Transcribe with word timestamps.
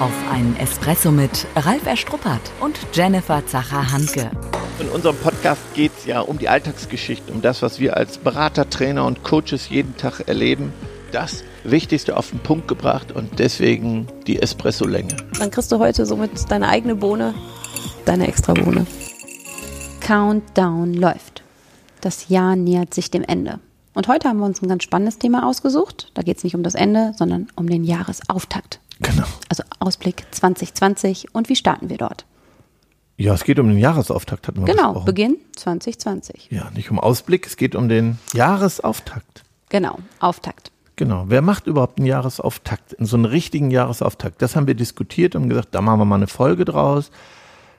Auf 0.00 0.12
einen 0.28 0.56
Espresso 0.56 1.12
mit 1.12 1.46
Ralf 1.54 1.86
Erstruppert 1.86 2.40
und 2.60 2.76
Jennifer 2.92 3.46
Zacher-Hanke. 3.46 4.28
In 4.80 4.88
unserem 4.88 5.16
Podcast 5.16 5.62
geht 5.74 5.92
es 5.96 6.04
ja 6.04 6.20
um 6.20 6.36
die 6.36 6.48
Alltagsgeschichte, 6.48 7.32
um 7.32 7.42
das, 7.42 7.62
was 7.62 7.78
wir 7.78 7.96
als 7.96 8.18
Berater, 8.18 8.68
Trainer 8.68 9.06
und 9.06 9.22
Coaches 9.22 9.68
jeden 9.68 9.96
Tag 9.96 10.26
erleben. 10.26 10.72
Das 11.12 11.44
Wichtigste 11.62 12.16
auf 12.16 12.30
den 12.30 12.40
Punkt 12.40 12.66
gebracht 12.66 13.12
und 13.12 13.38
deswegen 13.38 14.08
die 14.26 14.42
Espresso-Länge. 14.42 15.16
Dann 15.38 15.52
kriegst 15.52 15.70
du 15.70 15.78
heute 15.78 16.06
somit 16.06 16.50
deine 16.50 16.68
eigene 16.68 16.96
Bohne, 16.96 17.32
deine 18.04 18.26
extra 18.26 18.52
Bohne. 18.52 18.86
Countdown 20.00 20.94
läuft. 20.94 21.44
Das 22.00 22.28
Jahr 22.28 22.56
nähert 22.56 22.92
sich 22.92 23.12
dem 23.12 23.22
Ende. 23.22 23.60
Und 23.94 24.08
heute 24.08 24.28
haben 24.28 24.38
wir 24.38 24.46
uns 24.46 24.60
ein 24.60 24.68
ganz 24.68 24.82
spannendes 24.82 25.18
Thema 25.18 25.48
ausgesucht. 25.48 26.10
Da 26.14 26.22
geht 26.22 26.38
es 26.38 26.44
nicht 26.44 26.56
um 26.56 26.64
das 26.64 26.74
Ende, 26.74 27.12
sondern 27.16 27.46
um 27.54 27.68
den 27.68 27.84
Jahresauftakt. 27.84 28.80
Genau. 29.00 29.24
Also 29.48 29.62
Ausblick 29.80 30.24
2020 30.30 31.34
und 31.34 31.48
wie 31.48 31.56
starten 31.56 31.88
wir 31.90 31.98
dort? 31.98 32.24
Ja, 33.16 33.34
es 33.34 33.44
geht 33.44 33.58
um 33.58 33.68
den 33.68 33.78
Jahresauftakt, 33.78 34.48
hatten 34.48 34.60
wir 34.60 34.66
Genau, 34.66 34.88
gesprochen. 34.88 35.04
Beginn 35.04 35.36
2020. 35.56 36.48
Ja, 36.50 36.70
nicht 36.74 36.90
um 36.90 36.98
Ausblick, 36.98 37.46
es 37.46 37.56
geht 37.56 37.74
um 37.76 37.88
den 37.88 38.18
Jahresauftakt. 38.32 39.44
Genau, 39.68 39.98
Auftakt. 40.20 40.70
Genau. 40.96 41.24
Wer 41.28 41.42
macht 41.42 41.66
überhaupt 41.66 41.98
einen 41.98 42.06
Jahresauftakt? 42.06 42.96
So 43.00 43.16
einen 43.16 43.24
richtigen 43.24 43.70
Jahresauftakt? 43.70 44.40
Das 44.42 44.54
haben 44.54 44.66
wir 44.68 44.74
diskutiert 44.74 45.34
und 45.34 45.48
gesagt, 45.48 45.68
da 45.74 45.80
machen 45.80 45.98
wir 46.00 46.04
mal 46.04 46.16
eine 46.16 46.28
Folge 46.28 46.64
draus. 46.64 47.10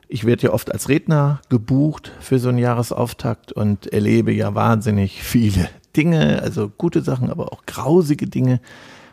Ich 0.08 0.26
werde 0.26 0.44
ja 0.44 0.54
oft 0.54 0.72
als 0.72 0.90
Redner 0.90 1.41
gebucht 1.50 2.12
für 2.20 2.40
so 2.40 2.50
einen 2.50 2.58
Jahresauftakt 2.58 3.52
und 3.54 3.88
erlebe 3.91 4.32
ja 4.34 4.54
wahnsinnig 4.54 5.24
viele 5.24 5.70
Dinge, 5.96 6.41
also 6.41 6.70
gute 6.70 7.02
Sachen, 7.02 7.30
aber 7.30 7.54
auch 7.54 7.66
grausige 7.66 8.27
Dinge, 8.27 8.60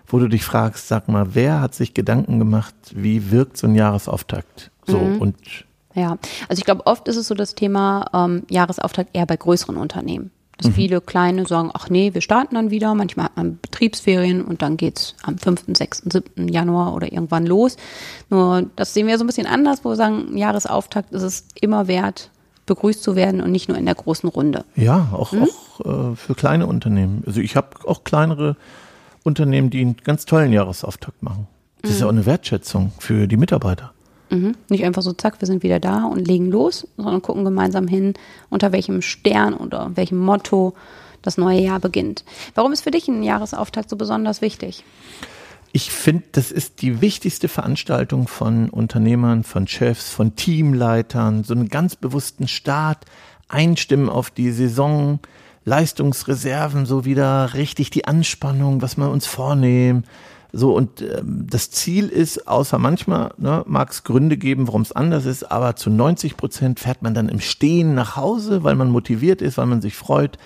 wo 0.07 0.19
du 0.19 0.29
dich 0.29 0.45
fragst, 0.45 0.89
sag 0.89 1.09
mal, 1.09 1.35
wer 1.35 1.61
hat 1.61 1.75
sich 1.75 1.95
Gedanken 1.95 2.39
gemacht, 2.39 2.75
wie 2.95 3.31
wirkt 3.31 3.57
so 3.57 3.67
ein 3.67 3.75
Jahresauftakt? 3.75 4.71
So 4.87 4.99
und 4.99 5.37
Ja, 5.95 6.19
also 6.49 6.59
ich 6.59 6.65
glaube, 6.65 6.87
oft 6.87 7.09
ist 7.09 7.17
es 7.17 7.29
so 7.29 7.35
das 7.35 7.55
Thema 7.55 8.07
ähm, 8.13 8.43
Jahresauftakt 8.51 9.11
eher 9.15 9.27
bei 9.27 9.37
größeren 9.37 9.77
Unternehmen. 9.77 10.31
Dass 10.59 10.75
viele 10.75 11.01
kleine 11.01 11.47
sagen, 11.47 11.71
ach 11.75 11.91
nee, 11.91 12.15
wir 12.15 12.21
starten 12.21 12.55
dann 12.55 12.71
wieder. 12.71 12.95
Manchmal 12.95 13.27
hat 13.27 13.37
man 13.37 13.59
Betriebsferien 13.61 14.45
und 14.45 14.63
dann 14.63 14.77
geht's 14.77 15.17
am 15.23 15.37
5., 15.37 15.65
6., 15.77 16.03
7. 16.07 16.49
Januar 16.49 16.95
oder 16.95 17.11
irgendwann 17.11 17.47
los. 17.47 17.77
Nur 18.31 18.67
das 18.77 18.95
sehen 18.95 19.07
wir 19.07 19.19
so 19.19 19.25
ein 19.25 19.27
bisschen 19.27 19.47
anders, 19.47 19.85
wo 19.85 19.91
wir 19.91 19.97
sagen, 19.97 20.37
Jahresauftakt 20.37 21.13
ist 21.13 21.23
es 21.23 21.47
immer 21.61 21.89
wert, 21.89 22.31
begrüßt 22.67 23.03
zu 23.03 23.17
werden 23.17 23.41
und 23.41 23.51
nicht 23.51 23.69
nur 23.69 23.79
in 23.79 23.87
der 23.87 23.95
großen 23.95 24.29
Runde. 24.29 24.65
Ja, 24.77 25.09
auch, 25.13 25.33
auch 25.33 26.13
äh, 26.13 26.17
für 26.17 26.35
kleine 26.35 26.67
Unternehmen. 26.67 27.25
Also 27.27 27.41
ich 27.41 27.57
habe 27.57 27.69
auch 27.87 28.05
kleinere 28.05 28.57
Unternehmen, 29.25 29.71
die 29.71 29.81
einen 29.81 29.97
ganz 29.97 30.25
tollen 30.25 30.53
Jahresauftakt 30.53 31.23
machen. 31.23 31.47
Das 31.83 31.93
ist 31.93 32.01
ja 32.01 32.07
auch 32.07 32.11
eine 32.11 32.27
Wertschätzung 32.27 32.93
für 32.99 33.27
die 33.27 33.37
Mitarbeiter. 33.37 33.93
Mhm. 34.31 34.55
Nicht 34.69 34.85
einfach 34.85 35.03
so, 35.03 35.13
zack, 35.13 35.41
wir 35.41 35.47
sind 35.47 35.63
wieder 35.63 35.79
da 35.79 36.05
und 36.05 36.27
legen 36.27 36.51
los, 36.51 36.87
sondern 36.97 37.23
gucken 37.23 37.45
gemeinsam 37.45 37.87
hin, 37.87 38.15
unter 38.51 38.73
welchem 38.73 39.03
Stern 39.03 39.55
oder 39.55 39.91
welchem 39.95 40.19
Motto 40.19 40.75
das 41.21 41.39
neue 41.39 41.61
Jahr 41.61 41.81
beginnt. 41.81 42.25
Warum 42.55 42.73
ist 42.73 42.83
für 42.83 42.91
dich 42.91 43.09
ein 43.09 43.23
Jahresauftakt 43.23 43.91
so 43.91 43.97
besonders 43.97 44.41
wichtig? 44.41 44.85
Ich 45.73 45.91
finde, 45.91 46.25
das 46.33 46.51
ist 46.51 46.83
die 46.83 47.01
wichtigste 47.01 47.49
Veranstaltung 47.49 48.29
von 48.29 48.69
Unternehmern, 48.69 49.43
von 49.43 49.67
Chefs, 49.67 50.11
von 50.11 50.37
Teamleitern, 50.37 51.45
so 51.45 51.55
einen 51.55 51.69
ganz 51.69 51.97
bewussten 51.97 52.47
Start, 52.47 53.07
einstimmen 53.49 54.09
auf 54.09 54.31
die 54.31 54.51
Saison, 54.51 55.21
Leistungsreserven, 55.65 56.87
so 56.87 57.05
wieder 57.05 57.55
richtig 57.55 57.91
die 57.91 58.07
Anspannung, 58.07 58.83
was 58.83 58.97
wir 58.97 59.11
uns 59.11 59.27
vornehmen. 59.27 60.05
So, 60.53 60.77
und 60.77 61.01
ähm, 61.01 61.47
das 61.49 61.71
Ziel 61.71 62.09
ist, 62.09 62.47
außer 62.47 62.79
manchmal 62.79 63.33
ne, 63.39 63.65
mag 63.67 63.91
es 63.91 64.05
Gründe 64.05 64.37
geben, 64.37 64.67
warum 64.67 64.83
es 64.83 64.93
anders 64.93 65.25
ist, 65.25 65.51
aber 65.51 65.77
zu 65.77 65.89
90 65.89 66.37
Prozent 66.37 66.81
fährt 66.81 67.03
man 67.03 67.15
dann 67.15 67.31
im 67.31 67.41
Stehen 67.41 67.95
nach 67.95 68.17
Hause, 68.17 68.63
weil 68.63 68.75
man 68.75 68.91
motiviert 68.91 69.41
ist, 69.41 69.57
weil 69.57 69.67
man 69.67 69.81
sich 69.81 69.97
freut 69.97 70.37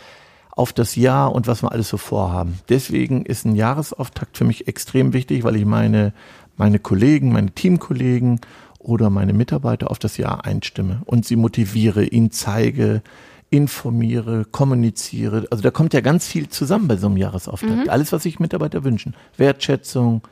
auf 0.53 0.73
das 0.73 0.97
Jahr 0.97 1.35
und 1.35 1.47
was 1.49 1.63
wir 1.63 1.73
alles 1.73 1.89
so 1.89 1.97
vorhaben. 1.97 2.61
Deswegen 2.69 3.27
ist 3.27 3.45
ein 3.45 3.57
Jahresauftakt 3.57 4.39
für 4.39 4.45
mich 4.45 4.69
extrem 4.69 5.13
wichtig, 5.13 5.45
weil 5.45 5.57
ich 5.57 5.67
meine, 5.67 6.13
meine 6.57 6.79
Kollegen, 6.79 7.33
meine 7.33 7.51
Teamkollegen 7.51 8.41
oder 8.79 9.11
meine 9.11 9.33
Mitarbeiter 9.33 9.91
auf 9.91 9.99
das 9.99 10.17
Jahr 10.17 10.45
einstimme 10.45 11.03
und 11.05 11.27
sie 11.27 11.37
motiviere, 11.37 12.05
ihnen 12.05 12.31
zeige, 12.31 13.03
informiere, 13.51 14.45
kommuniziere. 14.45 15.47
Also 15.51 15.63
da 15.63 15.71
kommt 15.71 15.95
ja 15.95 16.01
ganz 16.01 16.27
viel 16.27 16.49
zusammen 16.49 16.89
bei 16.89 16.97
so 16.97 17.07
einem 17.07 17.17
Jahresauftakt. 17.17 17.89
Alles, 17.89 18.13
was 18.13 18.25
sich 18.25 18.41
Mitarbeiter 18.41 18.85
wünschen. 18.85 19.15
Wertschätzung, 19.37 20.23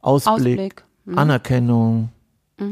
Ausblick, 0.00 0.36
Ausblick. 0.36 0.84
Anerkennung, 1.16 2.10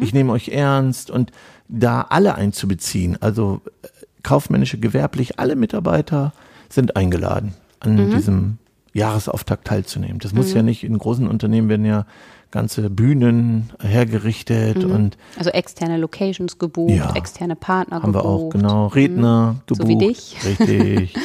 ich 0.01 0.15
nehme 0.15 0.33
euch 0.33 0.49
ernst 0.49 1.11
und 1.11 1.31
da 1.69 2.03
alle 2.03 2.37
einzubeziehen, 2.37 3.21
also 3.21 3.61
äh, 3.83 3.89
kaufmännische, 4.23 4.79
gewerblich, 4.79 5.39
alle 5.39 5.57
Mitarbeiter 5.57 6.33
sind 6.71 6.97
eingeladen, 6.97 7.55
an 7.81 8.11
diesem 8.11 8.59
Jahresauftakt 8.95 9.67
teilzunehmen. 9.67 10.21
Das 10.21 10.33
muss 10.33 10.55
ja 10.55 10.63
nicht, 10.63 10.85
in 10.85 10.97
großen 10.97 11.29
Unternehmen 11.29 11.69
werden 11.69 11.85
ja 11.85 12.07
ganze 12.55 12.89
Bühnen 12.89 13.71
hergerichtet 13.83 14.85
und 14.85 15.19
Also 15.37 15.51
externe 15.51 15.99
Locations 15.99 16.59
gebucht, 16.59 16.95
Ja. 16.95 17.13
externe 17.15 17.57
Partner 17.57 17.97
haben 18.03 18.13
gebucht. 18.13 18.25
wir 18.25 18.29
auch, 18.31 18.49
genau, 18.51 18.87
Redner 18.87 19.57
gebucht. 19.67 19.83
So 19.83 19.89
wie 19.89 19.99
dich. 19.99 20.37
Richtig. 20.45 21.15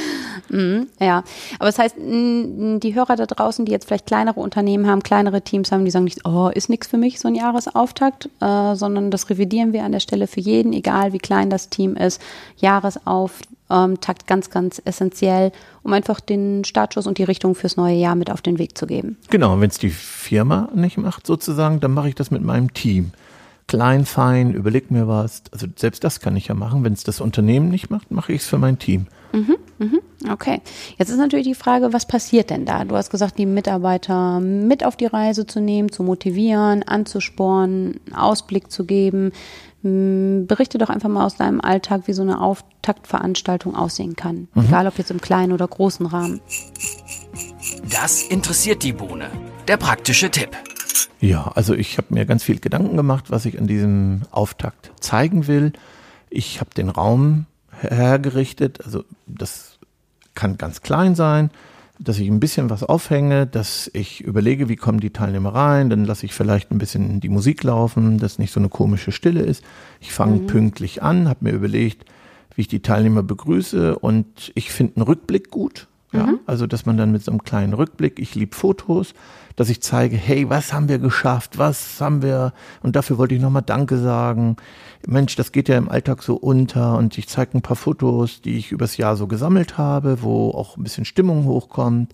Ja, 1.00 1.18
aber 1.60 1.68
das 1.68 1.78
heißt, 1.78 1.96
die 2.00 2.96
Hörer 2.96 3.16
da 3.16 3.28
draußen, 3.28 3.66
die 3.66 3.72
jetzt 3.72 3.86
vielleicht 3.86 4.08
kleinere 4.08 4.40
Unternehmen 4.40 4.88
haben, 4.88 5.04
kleinere 5.04 5.44
Teams 5.44 5.72
haben, 5.72 5.86
die 5.86 5.92
sagen 5.92 6.06
nicht, 6.06 6.26
oh, 6.26 6.50
ist 6.52 6.70
nichts 6.70 6.88
für 6.88 6.98
mich, 6.98 7.20
so 7.20 7.28
ein 7.28 7.36
Jahresauftakt, 7.36 8.30
äh, 8.42 8.74
sondern 8.74 9.12
das 9.12 9.30
revidieren 9.30 9.74
wir 9.74 9.84
an 9.84 9.92
der 9.92 10.00
Stelle 10.00 10.26
für 10.26 10.40
jeden, 10.40 10.74
egal 10.74 11.14
wie 11.14 11.20
klein 11.20 11.52
das 11.52 11.70
Team 11.70 11.96
ist. 11.96 12.20
Jahresauftakt 12.58 13.48
ganz, 13.70 14.50
ganz 14.50 14.82
essentiell, 14.84 15.52
um 15.84 15.94
einfach 15.94 16.20
den 16.20 16.64
Startschuss 16.66 17.08
und 17.08 17.18
die 17.18 17.24
Richtung 17.24 17.56
fürs 17.56 17.78
neue 17.78 17.96
Jahr 17.96 18.16
mit 18.16 18.32
auf 18.32 18.42
den 18.42 18.60
Weg 18.60 18.78
zu 18.78 18.88
geben. 18.88 19.18
Genau, 19.30 19.60
wenn 19.62 19.70
es 19.70 19.78
die 19.78 19.92
Firma 19.92 20.70
nicht 20.74 20.98
macht 20.98 21.26
sozusagen, 21.28 21.80
dann 21.80 21.94
mache 21.94 22.10
ich 22.10 22.16
das 22.16 22.32
mit 22.32 22.42
meinem 22.44 22.74
Team. 22.74 23.12
Klein, 23.68 24.06
fein, 24.06 24.52
überleg 24.54 24.90
mir 24.90 25.08
was. 25.08 25.44
Also 25.52 25.68
selbst 25.76 26.04
das 26.04 26.20
kann 26.20 26.36
ich 26.36 26.48
ja 26.48 26.56
machen. 26.56 26.84
Wenn 26.84 26.94
es 26.94 27.04
das 27.04 27.22
Unternehmen 27.22 27.70
nicht 27.70 27.92
macht, 27.92 28.10
mache 28.10 28.34
ich 28.34 28.42
es 28.42 28.48
für 28.48 28.58
mein 28.58 28.80
Team. 28.80 29.06
Okay, 30.28 30.62
jetzt 30.98 31.10
ist 31.10 31.18
natürlich 31.18 31.46
die 31.46 31.54
Frage, 31.54 31.94
was 31.94 32.08
passiert 32.08 32.50
denn 32.50 32.66
da? 32.66 32.84
Du 32.84 32.96
hast 32.96 33.12
gesagt, 33.12 33.38
die 33.38 33.46
Mitarbeiter 33.46 34.40
mit 34.40 34.84
auf 34.84 34.96
die 34.96 35.06
Reise 35.06 35.46
zu 35.46 35.62
nehmen, 35.62 35.92
zu 35.92 36.02
motivieren, 36.02 36.82
anzuspornen, 36.82 38.00
Ausblick 38.12 38.72
zu 38.72 38.86
geben. 38.86 39.32
Berichte 39.82 40.78
doch 40.78 40.90
einfach 40.90 41.10
mal 41.10 41.26
aus 41.26 41.36
deinem 41.36 41.62
Alltag, 41.62 42.02
wie 42.06 42.14
so 42.14 42.22
eine 42.22 42.42
Auftaktveranstaltung 42.42 43.76
aussehen 43.76 44.16
kann. 44.16 44.50
Egal 44.56 44.88
ob 44.88 44.98
jetzt 44.98 45.12
im 45.12 45.22
kleinen 45.22 45.54
oder 45.54 45.68
großen 45.68 46.06
Rahmen. 46.06 46.42
Das 47.90 48.24
interessiert 48.24 48.84
die 48.84 48.94
Bohne. 48.94 49.30
Der 49.68 49.78
praktische 49.78 50.30
Tipp. 50.30 50.58
Ja, 51.22 51.52
also 51.56 51.74
ich 51.74 51.98
habe 51.98 52.14
mir 52.14 52.26
ganz 52.26 52.44
viel 52.44 52.60
Gedanken 52.60 52.98
gemacht, 52.98 53.26
was 53.30 53.46
ich 53.46 53.58
an 53.58 53.68
diesem 53.68 54.22
Auftakt 54.32 54.92
zeigen 55.00 55.48
will. 55.48 55.74
Ich 56.30 56.60
habe 56.60 56.72
den 56.76 56.90
Raum 56.90 57.46
hergerichtet, 57.72 58.84
also 58.84 59.04
das 59.28 59.80
kann 60.36 60.58
ganz 60.58 60.82
klein 60.82 61.16
sein, 61.16 61.52
dass 62.00 62.18
ich 62.18 62.30
ein 62.30 62.40
bisschen 62.40 62.70
was 62.70 62.84
aufhänge, 62.84 63.46
dass 63.46 63.90
ich 63.94 64.22
überlege, 64.22 64.70
wie 64.70 64.78
kommen 64.78 65.02
die 65.02 65.10
Teilnehmer 65.10 65.54
rein, 65.54 65.90
dann 65.90 66.06
lasse 66.06 66.26
ich 66.26 66.34
vielleicht 66.34 66.72
ein 66.72 66.78
bisschen 66.78 67.20
die 67.20 67.30
Musik 67.30 67.64
laufen, 67.64 68.18
dass 68.18 68.40
nicht 68.40 68.54
so 68.54 68.60
eine 68.60 68.70
komische 68.70 69.12
Stille 69.12 69.42
ist. 69.42 69.64
Ich 70.00 70.14
fange 70.14 70.40
pünktlich 70.40 71.04
an, 71.04 71.28
habe 71.28 71.46
mir 71.46 71.52
überlegt, 71.52 72.06
wie 72.56 72.62
ich 72.62 72.68
die 72.70 72.82
Teilnehmer 72.82 73.22
begrüße 73.22 74.00
und 74.00 74.52
ich 74.56 74.72
finde 74.72 74.96
einen 74.96 75.06
Rückblick 75.06 75.52
gut. 75.52 75.88
Ja, 76.12 76.34
also 76.48 76.66
dass 76.66 76.88
man 76.88 76.98
dann 76.98 77.12
mit 77.12 77.24
so 77.24 77.32
einem 77.32 77.44
kleinen 77.44 77.74
Rückblick, 77.74 78.20
ich 78.20 78.34
liebe 78.34 78.56
Fotos, 78.56 79.14
dass 79.56 79.70
ich 79.70 79.82
zeige, 79.82 80.16
hey, 80.16 80.50
was 80.50 80.74
haben 80.74 80.90
wir 80.90 80.98
geschafft, 80.98 81.60
was 81.60 82.02
haben 82.02 82.24
wir, 82.24 82.54
und 82.82 82.96
dafür 82.96 83.18
wollte 83.18 83.36
ich 83.36 83.42
nochmal 83.42 83.62
Danke 83.62 84.00
sagen. 84.00 84.56
Mensch, 85.06 85.36
das 85.36 85.52
geht 85.52 85.70
ja 85.70 85.78
im 85.78 85.90
Alltag 85.90 86.24
so 86.24 86.36
unter 86.36 86.98
und 86.98 87.18
ich 87.18 87.28
zeige 87.28 87.58
ein 87.58 87.62
paar 87.62 87.76
Fotos, 87.76 88.42
die 88.42 88.58
ich 88.58 88.72
übers 88.72 88.98
Jahr 88.98 89.18
so 89.18 89.28
gesammelt 89.28 89.78
habe, 89.78 90.24
wo 90.24 90.50
auch 90.50 90.78
ein 90.78 90.84
bisschen 90.84 91.06
Stimmung 91.06 91.46
hochkommt. 91.46 92.14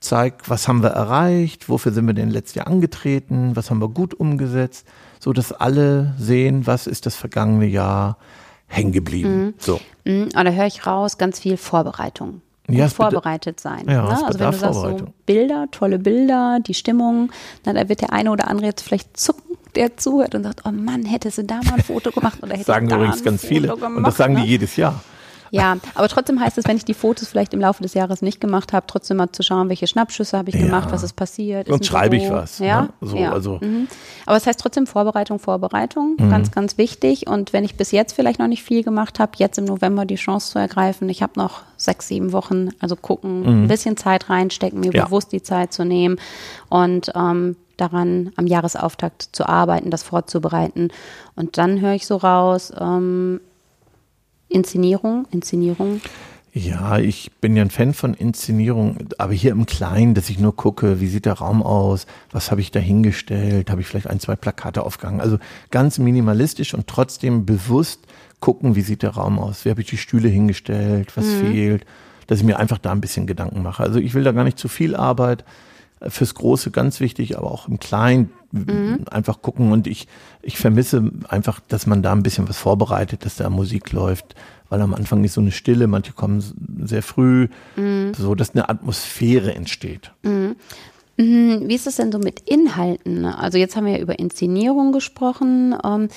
Zeig, 0.00 0.48
was 0.48 0.66
haben 0.66 0.82
wir 0.82 0.90
erreicht, 0.90 1.68
wofür 1.68 1.92
sind 1.92 2.06
wir 2.06 2.14
denn 2.14 2.30
letztes 2.30 2.54
Jahr 2.54 2.66
angetreten, 2.66 3.54
was 3.54 3.70
haben 3.70 3.80
wir 3.80 3.90
gut 3.90 4.14
umgesetzt, 4.14 4.88
so 5.20 5.32
dass 5.32 5.52
alle 5.52 6.14
sehen, 6.18 6.66
was 6.66 6.86
ist 6.86 7.04
das 7.04 7.14
vergangene 7.14 7.66
Jahr 7.66 8.16
hängen 8.66 8.92
geblieben. 8.92 9.54
So. 9.58 9.78
Mhm, 10.04 10.30
aber 10.34 10.44
da 10.44 10.50
höre 10.52 10.66
ich 10.66 10.86
raus, 10.86 11.18
ganz 11.18 11.38
viel 11.38 11.58
Vorbereitung. 11.58 12.40
Gut 12.70 12.78
Ja, 12.78 12.88
vorbereitet 12.88 13.60
sein. 13.60 13.84
Ja, 13.86 14.02
ne? 14.02 14.26
Also 14.26 14.38
wenn 14.38 14.50
du 14.50 14.56
sagst, 14.56 14.80
so. 14.80 14.96
Bilder, 15.26 15.66
tolle 15.70 15.98
Bilder, 15.98 16.58
die 16.60 16.74
Stimmung, 16.74 17.30
dann 17.62 17.76
da 17.76 17.88
wird 17.88 18.00
der 18.00 18.12
eine 18.12 18.30
oder 18.30 18.48
andere 18.48 18.66
jetzt 18.66 18.82
vielleicht 18.82 19.16
zucken, 19.16 19.56
der 19.74 19.96
zuhört 19.96 20.34
und 20.34 20.42
sagt, 20.44 20.62
oh 20.64 20.70
Mann, 20.72 21.04
hätte 21.04 21.30
sie 21.30 21.46
da 21.46 21.60
mal 21.64 21.74
ein 21.74 21.82
Foto 21.82 22.10
gemacht 22.10 22.42
oder 22.42 22.54
hätte 22.54 22.64
sagen 22.64 22.88
da 22.88 22.96
übrigens 22.96 23.18
ein 23.18 23.24
ganz 23.24 23.40
Foto 23.42 23.54
viele. 23.54 23.68
Gemacht, 23.68 23.96
und 23.96 24.02
das 24.04 24.16
sagen 24.16 24.34
ne? 24.34 24.42
die 24.42 24.48
jedes 24.48 24.76
Jahr. 24.76 25.00
Ja, 25.52 25.76
aber 25.94 26.08
trotzdem 26.08 26.40
heißt 26.40 26.58
es, 26.58 26.64
wenn 26.66 26.76
ich 26.76 26.84
die 26.84 26.94
Fotos 26.94 27.28
vielleicht 27.28 27.52
im 27.54 27.60
Laufe 27.60 27.82
des 27.82 27.94
Jahres 27.94 28.22
nicht 28.22 28.40
gemacht 28.40 28.72
habe, 28.72 28.86
trotzdem 28.86 29.16
mal 29.16 29.30
zu 29.32 29.42
schauen, 29.42 29.68
welche 29.68 29.86
Schnappschüsse 29.86 30.38
habe 30.38 30.48
ich 30.50 30.54
Ja. 30.56 30.62
gemacht, 30.66 30.88
was 30.92 31.02
ist 31.02 31.14
passiert. 31.16 31.68
ein 31.70 31.82
schreibe 31.82 32.16
ich 32.16 32.30
was, 32.30 32.58
Ja, 32.60 32.82
ne? 32.82 32.88
So, 33.00 33.16
ja. 33.16 33.32
also- 33.32 33.58
mhm. 33.60 33.88
Aber 34.26 34.36
es 34.36 34.46
heißt 34.46 34.60
trotzdem 34.60 34.86
Vorbereitung, 34.86 35.38
Vorbereitung, 35.38 36.16
Mhm. 36.18 36.30
ganz, 36.30 36.50
ganz 36.50 36.78
wichtig. 36.78 37.26
Und 37.26 37.52
wenn 37.52 37.64
ich 37.64 37.76
bis 37.76 37.90
jetzt 37.90 38.12
vielleicht 38.12 38.38
noch 38.38 38.46
nicht 38.46 38.62
viel 38.62 38.82
gemacht 38.84 39.18
habe, 39.18 39.32
jetzt 39.36 39.58
im 39.58 39.64
November 39.64 40.04
die 40.04 40.14
Chance 40.16 40.52
zu 40.52 40.58
ergreifen. 40.58 41.08
Ich 41.08 41.22
habe 41.22 41.32
noch 41.36 41.62
sechs, 41.76 42.08
sieben 42.08 42.32
Wochen, 42.32 42.68
also 42.80 42.94
gucken, 42.96 43.44
ein 43.64 43.68
bisschen 43.68 43.96
Zeit 43.96 44.30
reinstecken, 44.30 44.80
mir 44.80 44.88
Mhm. 44.88 44.92
Ja. 44.96 45.04
bewusst 45.06 45.32
die 45.32 45.42
Zeit 45.42 45.72
zu 45.72 45.84
nehmen 45.84 46.16
und 46.68 47.10
ähm, 47.14 47.56
daran 47.76 48.30
am 48.36 48.46
Jahresauftakt 48.46 49.30
zu 49.32 49.48
arbeiten, 49.48 49.90
das 49.90 50.02
vorzubereiten. 50.02 50.88
Und 51.34 51.56
dann 51.58 51.80
höre 51.80 51.94
ich 51.94 52.06
so 52.06 52.16
raus, 52.16 52.72
ähm, 52.78 53.40
Inszenierung, 54.50 55.26
Inszenierung. 55.30 56.00
Ja, 56.52 56.98
ich 56.98 57.30
bin 57.40 57.54
ja 57.54 57.62
ein 57.62 57.70
Fan 57.70 57.94
von 57.94 58.12
Inszenierung, 58.12 58.96
aber 59.18 59.32
hier 59.32 59.52
im 59.52 59.66
Kleinen, 59.66 60.14
dass 60.14 60.28
ich 60.30 60.40
nur 60.40 60.56
gucke, 60.56 61.00
wie 61.00 61.06
sieht 61.06 61.24
der 61.24 61.34
Raum 61.34 61.62
aus, 61.62 62.06
was 62.32 62.50
habe 62.50 62.60
ich 62.60 62.72
da 62.72 62.80
hingestellt, 62.80 63.70
habe 63.70 63.80
ich 63.80 63.86
vielleicht 63.86 64.08
ein, 64.08 64.18
zwei 64.18 64.34
Plakate 64.34 64.82
aufgehangen. 64.82 65.20
Also 65.20 65.38
ganz 65.70 65.98
minimalistisch 65.98 66.74
und 66.74 66.88
trotzdem 66.88 67.46
bewusst 67.46 68.00
gucken, 68.40 68.74
wie 68.74 68.80
sieht 68.80 69.02
der 69.02 69.10
Raum 69.10 69.38
aus, 69.38 69.64
wie 69.64 69.70
habe 69.70 69.80
ich 69.80 69.86
die 69.86 69.96
Stühle 69.96 70.28
hingestellt, 70.28 71.16
was 71.16 71.26
fehlt, 71.26 71.86
dass 72.26 72.40
ich 72.40 72.44
mir 72.44 72.58
einfach 72.58 72.78
da 72.78 72.90
ein 72.90 73.00
bisschen 73.00 73.28
Gedanken 73.28 73.62
mache. 73.62 73.84
Also 73.84 74.00
ich 74.00 74.14
will 74.14 74.24
da 74.24 74.32
gar 74.32 74.44
nicht 74.44 74.58
zu 74.58 74.66
viel 74.66 74.96
Arbeit. 74.96 75.44
Fürs 76.08 76.34
Große 76.34 76.70
ganz 76.70 77.00
wichtig, 77.00 77.36
aber 77.36 77.50
auch 77.50 77.68
im 77.68 77.78
Kleinen 77.78 78.30
einfach 79.10 79.42
gucken. 79.42 79.70
Und 79.70 79.86
ich, 79.86 80.08
ich 80.42 80.58
vermisse 80.58 81.10
einfach, 81.28 81.60
dass 81.68 81.86
man 81.86 82.02
da 82.02 82.12
ein 82.12 82.22
bisschen 82.22 82.48
was 82.48 82.56
vorbereitet, 82.58 83.24
dass 83.24 83.36
da 83.36 83.50
Musik 83.50 83.92
läuft, 83.92 84.34
weil 84.70 84.80
am 84.80 84.94
Anfang 84.94 85.22
ist 85.24 85.34
so 85.34 85.40
eine 85.40 85.52
Stille, 85.52 85.86
manche 85.86 86.12
kommen 86.12 86.42
sehr 86.84 87.02
früh, 87.02 87.48
so 88.16 88.34
dass 88.34 88.54
eine 88.54 88.68
Atmosphäre 88.68 89.54
entsteht. 89.54 90.12
Hm, 91.18 91.68
Wie 91.68 91.74
ist 91.74 91.86
es 91.86 91.96
denn 91.96 92.10
so 92.12 92.18
mit 92.18 92.40
Inhalten? 92.48 93.26
Also 93.26 93.58
jetzt 93.58 93.76
haben 93.76 93.84
wir 93.84 93.92
ja 93.92 93.98
über 94.00 94.18
Inszenierung 94.18 94.92
gesprochen, 94.92 95.74
ähm, 95.84 96.08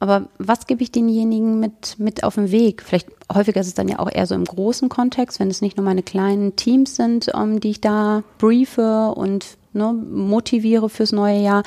aber 0.00 0.28
was 0.38 0.66
gebe 0.66 0.82
ich 0.82 0.92
denjenigen 0.92 1.58
mit, 1.58 1.96
mit 1.98 2.22
auf 2.22 2.36
den 2.36 2.50
Weg? 2.50 2.82
Vielleicht 2.82 3.08
häufiger 3.32 3.60
ist 3.60 3.66
es 3.66 3.74
dann 3.74 3.88
ja 3.88 3.98
auch 3.98 4.10
eher 4.10 4.26
so 4.26 4.34
im 4.34 4.44
großen 4.44 4.88
Kontext, 4.88 5.40
wenn 5.40 5.48
es 5.48 5.60
nicht 5.60 5.76
nur 5.76 5.84
meine 5.84 6.02
kleinen 6.02 6.56
Teams 6.56 6.96
sind, 6.96 7.30
ähm, 7.34 7.60
die 7.60 7.70
ich 7.70 7.80
da 7.80 8.22
briefe 8.38 9.12
und 9.14 9.58
ne, 9.72 9.92
motiviere 9.92 10.88
fürs 10.88 11.12
neue 11.12 11.40
Jahr, 11.40 11.62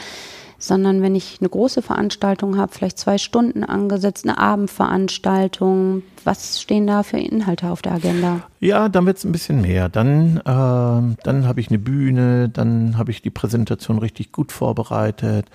sondern 0.60 1.02
wenn 1.02 1.16
ich 1.16 1.40
eine 1.42 1.50
große 1.50 1.82
Veranstaltung 1.82 2.58
habe, 2.58 2.72
vielleicht 2.74 3.00
zwei 3.00 3.18
Stunden 3.18 3.64
angesetzt, 3.64 4.26
eine 4.26 4.38
Abendveranstaltung, 4.38 6.04
was 6.24 6.62
stehen 6.62 6.88
da 6.88 7.04
für 7.04 7.18
Inhalte 7.18 7.70
auf 7.70 7.82
der 7.82 7.94
Agenda? 7.94 8.42
Ja, 8.60 8.88
dann 8.88 9.08
wird's 9.08 9.26
ein 9.26 9.32
bisschen 9.32 9.62
mehr. 9.62 9.90
Dann, 9.90 10.40
ähm, 10.46 11.18
dann 11.24 11.48
habe 11.48 11.60
ich 11.60 11.70
eine 11.70 11.80
Bühne, 11.80 12.48
dann 12.48 12.98
habe 12.98 13.12
ich 13.12 13.22
die 13.22 13.32
Präsentation 13.32 13.98
richtig 13.98 14.32
gut 14.32 14.52
vorbereitet. 14.52 15.48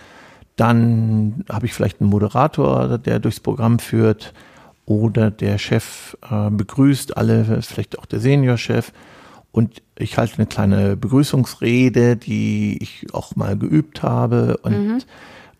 Dann 0.56 1.44
habe 1.50 1.67
ich 1.67 1.75
vielleicht 1.75 2.00
einen 2.00 2.11
Moderator, 2.11 2.99
der 2.99 3.19
durchs 3.19 3.41
Programm 3.41 3.79
führt 3.79 4.32
oder 4.87 5.31
der 5.31 5.58
Chef 5.58 6.17
äh, 6.31 6.50
begrüßt 6.50 7.17
alle, 7.17 7.61
vielleicht 7.62 7.99
auch 7.99 8.06
der 8.06 8.20
Seniorchef. 8.20 8.93
Und 9.53 9.82
ich 9.99 10.19
halte 10.19 10.37
eine 10.37 10.47
kleine 10.47 10.97
Begrüßungsrede, 10.97 12.17
die 12.17 12.79
ich 12.82 13.06
auch 13.12 13.37
mal 13.37 13.56
geübt 13.56 14.03
habe 14.03 14.58
und 14.58 15.06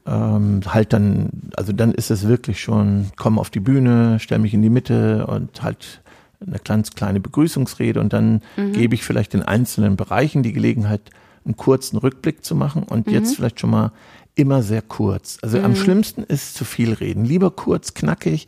ähm, 0.07 0.61
halt 0.67 0.93
dann, 0.93 1.31
also 1.57 1.73
dann 1.73 1.93
ist 1.93 2.11
es 2.11 2.29
wirklich 2.29 2.61
schon, 2.61 3.07
komm 3.17 3.39
auf 3.39 3.51
die 3.51 3.61
Bühne, 3.61 4.19
stell 4.21 4.39
mich 4.39 4.55
in 4.55 4.63
die 4.63 4.71
Mitte 4.71 5.27
und 5.27 5.63
halt 5.63 6.03
eine 6.47 6.59
ganz 6.59 6.91
kleine 6.93 7.21
Begrüßungsrede. 7.21 7.99
Und 8.01 8.13
dann 8.13 8.43
gebe 8.73 8.95
ich 8.95 9.03
vielleicht 9.03 9.35
in 9.35 9.43
einzelnen 9.43 9.97
Bereichen 9.97 10.43
die 10.43 10.53
Gelegenheit, 10.53 11.01
einen 11.45 11.57
kurzen 11.57 11.97
Rückblick 11.97 12.45
zu 12.45 12.55
machen 12.55 12.83
und 12.83 13.11
jetzt 13.11 13.37
vielleicht 13.37 13.61
schon 13.61 13.71
mal 13.71 13.93
immer 14.37 14.63
sehr 14.63 14.83
kurz. 14.83 15.39
Also 15.43 15.59
am 15.61 15.75
schlimmsten 15.75 16.23
ist 16.23 16.55
zu 16.55 16.65
viel 16.65 16.93
reden. 16.93 17.25
Lieber 17.25 17.51
kurz, 17.51 17.95
knackig, 17.95 18.47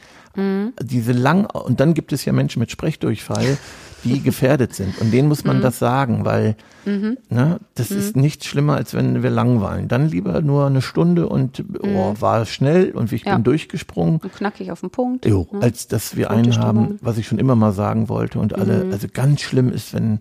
diese 0.80 1.10
lang, 1.12 1.46
und 1.46 1.80
dann 1.80 1.94
gibt 1.94 2.12
es 2.12 2.24
ja 2.24 2.32
Menschen 2.32 2.60
mit 2.60 2.70
Sprechdurchfall, 2.70 3.56
die 4.04 4.20
gefährdet 4.22 4.72
sind. 4.74 4.96
Und 5.00 5.10
denen 5.12 5.26
muss 5.26 5.42
man 5.44 5.60
das 5.60 5.80
sagen, 5.80 6.24
weil 6.24 6.54
ne, 6.84 7.58
das 7.74 7.90
ist 7.90 8.14
nichts 8.16 8.46
schlimmer, 8.46 8.76
als 8.76 8.94
wenn 8.94 9.22
wir 9.24 9.30
langweilen. 9.30 9.88
Dann 9.88 10.08
lieber 10.08 10.40
nur 10.42 10.66
eine 10.66 10.80
Stunde 10.82 11.28
und 11.28 11.64
oh, 11.82 12.14
war 12.20 12.46
schnell 12.46 12.90
und 12.92 13.10
ich 13.12 13.24
Ja. 13.24 13.34
bin 13.34 13.42
durchgesprungen. 13.44 14.20
Und 14.22 14.32
knackig 14.32 14.70
auf 14.70 14.80
den 14.80 14.90
Punkt. 14.90 15.26
Jo, 15.26 15.48
als 15.60 15.88
dass 15.88 16.16
wir 16.16 16.26
Gute 16.26 16.36
einen 16.36 16.52
Stimmung. 16.52 16.68
haben, 16.68 16.98
was 17.00 17.18
ich 17.18 17.26
schon 17.26 17.38
immer 17.40 17.56
mal 17.56 17.72
sagen 17.72 18.08
wollte 18.08 18.38
und 18.38 18.54
alle, 18.54 18.86
also 18.92 19.08
ganz 19.12 19.40
schlimm 19.40 19.70
ist, 19.72 19.92
wenn, 19.94 20.20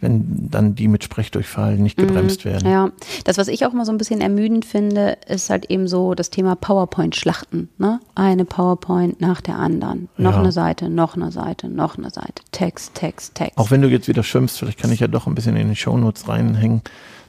wenn 0.00 0.50
dann 0.50 0.74
die 0.74 0.88
mit 0.88 1.04
Sprechdurchfall 1.04 1.76
nicht 1.76 1.96
gebremst 1.96 2.44
werden. 2.44 2.68
Ja, 2.70 2.90
das, 3.24 3.38
was 3.38 3.48
ich 3.48 3.64
auch 3.64 3.72
immer 3.72 3.86
so 3.86 3.92
ein 3.92 3.98
bisschen 3.98 4.20
ermüdend 4.20 4.64
finde, 4.66 5.16
ist 5.26 5.48
halt 5.48 5.70
eben 5.70 5.88
so 5.88 6.14
das 6.14 6.28
Thema 6.30 6.54
PowerPoint-Schlachten. 6.54 7.70
Ne? 7.78 8.00
Eine 8.14 8.44
PowerPoint 8.44 9.20
nach 9.20 9.40
der 9.40 9.56
anderen. 9.56 10.08
Noch 10.18 10.32
Ja. 10.32 10.40
eine 10.40 10.52
Seite, 10.52 10.90
noch 10.90 11.16
eine 11.16 11.32
Seite, 11.32 11.68
noch 11.68 11.96
eine 11.96 12.10
Seite. 12.10 12.42
Text, 12.52 12.94
Text, 12.94 13.34
Text. 13.34 13.56
Auch 13.56 13.70
wenn 13.70 13.80
du 13.82 13.88
jetzt 13.88 14.08
wieder 14.08 14.22
schimpfst, 14.22 14.58
vielleicht 14.58 14.78
kann 14.78 14.92
ich 14.92 15.00
ja 15.00 15.08
doch 15.08 15.26
ein 15.26 15.34
bisschen 15.34 15.56
in 15.56 15.68
die 15.68 15.76
Shownotes 15.76 16.28
reinhängen, 16.28 16.82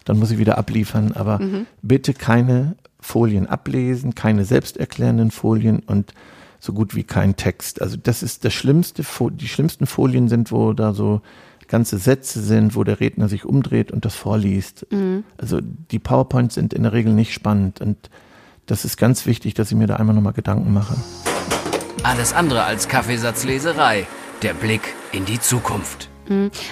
dann 0.03 0.19
muss 0.19 0.31
ich 0.31 0.37
wieder 0.37 0.57
abliefern, 0.57 1.11
aber 1.13 1.39
bitte 1.81 2.13
keine 2.13 2.75
Folien 2.99 3.47
ablesen, 3.47 4.15
keine 4.15 4.43
selbsterklärenden 4.45 5.31
Folien 5.31 5.79
und 5.85 6.13
so 6.59 6.73
gut 6.73 6.95
wie 6.95 7.03
kein 7.03 7.35
Text. 7.35 7.81
Also 7.81 7.97
das 8.01 8.23
ist 8.23 8.43
das 8.43 8.53
Schlimmste, 8.53 9.03
die 9.31 9.47
schlimmsten 9.47 9.85
Folien 9.85 10.27
sind, 10.27 10.51
wo 10.51 10.73
da 10.73 10.93
so 10.93 11.21
ganze 11.67 11.97
Sätze 11.97 12.41
sind, 12.41 12.75
wo 12.75 12.83
der 12.83 12.99
Redner 12.99 13.27
sich 13.29 13.45
umdreht 13.45 13.91
und 13.91 14.05
das 14.05 14.15
vorliest. 14.15 14.87
Also 15.37 15.59
die 15.61 15.99
PowerPoints 15.99 16.55
sind 16.55 16.73
in 16.73 16.83
der 16.83 16.93
Regel 16.93 17.13
nicht 17.13 17.33
spannend 17.33 17.81
und 17.81 18.09
das 18.65 18.85
ist 18.85 18.97
ganz 18.97 19.25
wichtig, 19.25 19.53
dass 19.53 19.71
ich 19.71 19.77
mir 19.77 19.87
da 19.87 19.95
einmal 19.95 20.15
nochmal 20.15 20.33
Gedanken 20.33 20.73
mache. 20.73 20.95
Alles 22.03 22.33
andere 22.33 22.63
als 22.63 22.87
Kaffeesatzleserei. 22.87 24.07
Der 24.43 24.53
Blick 24.53 24.93
in 25.11 25.25
die 25.25 25.39
Zukunft. 25.39 26.09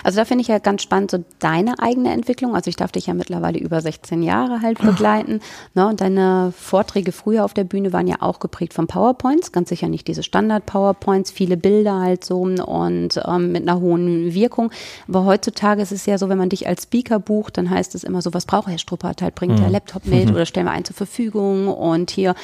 Also 0.04 0.18
da 0.18 0.26
finde 0.26 0.42
ich 0.42 0.48
ja 0.48 0.60
ganz 0.60 0.84
spannend 0.84 1.12
so 1.12 1.24
deine 1.40 1.80
eigene 1.80 2.12
Entwicklung. 2.12 2.56
Also 2.56 2.70
ich 2.70 2.76
darf 2.76 2.92
dich 2.92 3.08
ja 3.08 3.14
mittlerweile 3.14 3.58
über 3.60 3.82
16 3.82 4.24
Jahre 4.24 4.62
halt 4.62 4.80
begleiten. 4.80 5.40
Ne? 5.74 5.88
Und 5.88 6.00
deine 6.02 6.54
Vorträge 6.58 7.12
früher 7.12 7.44
auf 7.44 7.54
der 7.54 7.64
Bühne 7.66 7.92
waren 7.92 8.08
ja 8.08 8.18
auch 8.22 8.40
geprägt 8.40 8.74
von 8.74 8.88
PowerPoints. 8.88 9.52
Ganz 9.52 9.70
sicher 9.70 9.88
nicht 9.90 10.08
diese 10.08 10.24
Standard-PowerPoints, 10.24 11.32
viele 11.32 11.58
Bilder 11.58 12.00
halt 12.00 12.24
so 12.24 12.42
und 12.42 13.20
ähm, 13.28 13.52
mit 13.52 13.64
einer 13.68 13.80
hohen 13.82 14.34
Wirkung. 14.34 14.72
Aber 15.08 15.26
heutzutage 15.26 15.82
ist 15.82 15.92
es 15.92 16.06
ja 16.06 16.18
so, 16.18 16.30
wenn 16.30 16.38
man 16.38 16.50
dich 16.50 16.68
als 16.68 16.84
Speaker 16.84 17.20
bucht, 17.20 17.58
dann 17.58 17.70
heißt 17.70 17.94
es 17.96 18.04
immer 18.04 18.22
so, 18.22 18.34
was 18.34 18.46
braucht 18.46 18.68
Herr 18.68 18.78
Struppert? 18.78 19.22
Halt 19.22 19.36
bringt 19.36 19.60
der 19.60 19.70
Laptop 19.70 20.06
mit 20.06 20.30
oder 20.32 20.46
stellen 20.46 20.66
wir 20.68 20.72
einen 20.72 20.86
zur 20.86 20.96
Verfügung 20.96 21.68
und 21.68 22.12
hier 22.12 22.36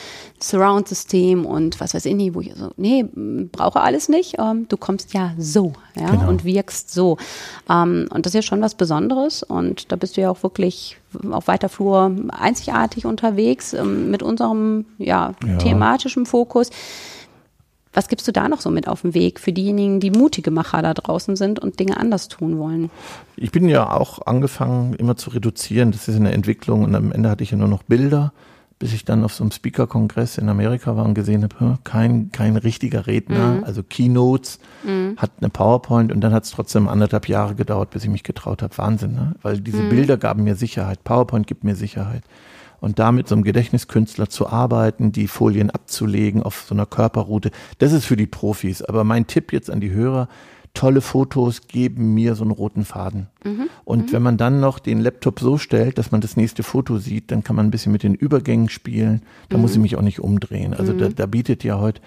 Surround-System 0.42 1.46
und 1.46 1.80
was 1.80 1.94
weiß 1.94 2.06
ich 2.06 2.16
nicht, 2.16 2.34
wo 2.36 2.42
ich 2.42 2.54
so, 2.56 2.72
nee, 2.78 3.06
brauche 3.52 3.82
alles 3.82 4.10
nicht. 4.10 4.38
Ähm, 4.40 4.66
du 4.68 4.78
kommst 4.78 5.14
ja 5.14 5.32
so, 5.38 5.74
ja, 5.96 6.10
Genau. 6.12 6.30
und 6.30 6.44
wirkst 6.44 6.92
so. 6.94 7.01
Ähm, 7.70 8.08
und 8.14 8.26
das 8.26 8.32
ist 8.32 8.36
ja 8.36 8.42
schon 8.42 8.62
was 8.62 8.76
Besonderes 8.76 9.44
und 9.44 9.92
da 9.92 9.96
bist 9.96 10.18
du 10.18 10.22
ja 10.22 10.30
auch 10.30 10.44
wirklich 10.44 10.98
auf 11.32 11.48
weiter 11.48 11.70
Flur 11.70 12.12
einzigartig 12.32 13.06
unterwegs 13.06 13.74
ähm, 13.74 14.12
mit 14.12 14.24
unserem 14.24 14.86
ja, 14.98 15.34
Ja. 15.46 15.58
thematischen 15.58 16.26
Fokus. 16.26 16.70
Was 17.94 18.08
gibst 18.08 18.26
du 18.28 18.32
da 18.32 18.48
noch 18.48 18.62
so 18.62 18.70
mit 18.70 18.88
auf 18.88 19.02
den 19.02 19.14
Weg 19.14 19.40
für 19.40 19.52
diejenigen, 19.52 20.00
die 20.00 20.12
mutige 20.12 20.50
Macher 20.50 20.82
da 20.82 20.94
draußen 20.94 21.36
sind 21.36 21.60
und 21.60 21.78
Dinge 21.80 21.98
anders 21.98 22.30
tun 22.30 22.58
wollen? 22.58 22.90
Ich 23.36 23.52
bin 23.52 23.68
ja 23.68 23.92
auch 23.92 24.26
angefangen, 24.26 24.94
immer 24.94 25.18
zu 25.18 25.30
reduzieren. 25.32 25.92
Das 25.92 26.08
ist 26.08 26.16
eine 26.16 26.32
Entwicklung 26.32 26.86
und 26.86 26.96
am 26.96 27.12
Ende 27.12 27.30
hatte 27.30 27.44
ich 27.44 27.52
ja 27.52 27.58
nur 27.58 27.68
noch 27.68 27.84
Bilder, 27.84 28.32
bis 28.82 28.94
ich 28.94 29.06
dann 29.06 29.24
auf 29.24 29.32
so 29.32 29.44
einem 29.44 29.52
Speaker-Kongress 29.52 30.40
in 30.40 30.50
Amerika 30.50 30.98
war 30.98 31.06
und 31.06 31.14
gesehen 31.14 31.44
habe, 31.44 31.78
kein, 31.84 32.32
kein 32.32 32.58
richtiger 32.58 33.06
Redner, 33.06 33.62
also 33.64 33.84
Keynotes, 33.84 34.58
hat 35.18 35.32
eine 35.40 35.50
PowerPoint 35.52 36.12
und 36.12 36.22
dann 36.22 36.34
hat 36.34 36.46
es 36.46 36.52
trotzdem 36.52 36.88
anderthalb 36.88 37.28
Jahre 37.28 37.54
gedauert, 37.54 37.92
bis 37.92 38.04
ich 38.06 38.10
mich 38.10 38.24
getraut 38.24 38.64
habe. 38.64 38.76
Wahnsinn, 38.80 39.14
ne? 39.14 39.36
Weil 39.44 39.62
diese 39.62 39.84
Bilder 39.84 40.18
gaben 40.18 40.44
mir 40.44 40.56
Sicherheit. 40.56 41.04
PowerPoint 41.04 41.46
gibt 41.46 41.64
mir 41.64 41.76
Sicherheit. 41.76 42.24
Und 42.80 42.98
da 42.98 43.12
mit 43.12 43.28
so 43.28 43.36
einem 43.36 43.44
Gedächtniskünstler 43.44 44.30
zu 44.30 44.50
arbeiten, 44.50 45.12
die 45.12 45.28
Folien 45.28 45.70
abzulegen 45.70 46.42
auf 46.42 46.66
so 46.68 46.74
einer 46.74 46.88
Körperroute, 46.88 47.52
das 47.78 47.94
ist 47.94 48.06
für 48.06 48.16
die 48.16 48.26
Profis. 48.26 48.82
Aber 48.82 49.04
mein 49.04 49.28
Tipp 49.28 49.54
jetzt 49.54 49.70
an 49.70 49.80
die 49.80 49.92
Hörer, 49.92 50.28
tolle 50.74 51.02
Fotos 51.02 51.68
geben 51.68 52.14
mir 52.14 52.36
so 52.36 52.44
einen 52.44 52.52
roten 52.52 52.86
Faden. 52.86 53.28
Und 53.84 54.14
wenn 54.14 54.22
man 54.22 54.38
dann 54.38 54.60
noch 54.60 54.80
den 54.80 55.00
Laptop 55.00 55.40
so 55.40 55.58
stellt, 55.58 55.98
dass 55.98 56.12
man 56.12 56.22
das 56.22 56.38
nächste 56.38 56.64
Foto 56.64 56.98
sieht, 56.98 57.32
dann 57.32 57.44
kann 57.44 57.56
man 57.56 57.68
ein 57.68 57.72
bisschen 57.72 57.92
mit 57.92 58.04
den 58.04 58.16
Übergängen 58.16 58.70
spielen. 58.70 59.22
Da 59.50 59.58
muss 59.58 59.74
ich 59.74 59.80
mich 59.80 59.96
auch 59.96 60.02
nicht 60.02 60.20
umdrehen. 60.20 60.74
Also 60.74 60.94
da, 60.94 61.10
da 61.10 61.26
bietet 61.26 61.64
ja 61.64 61.80
heute 61.80 62.02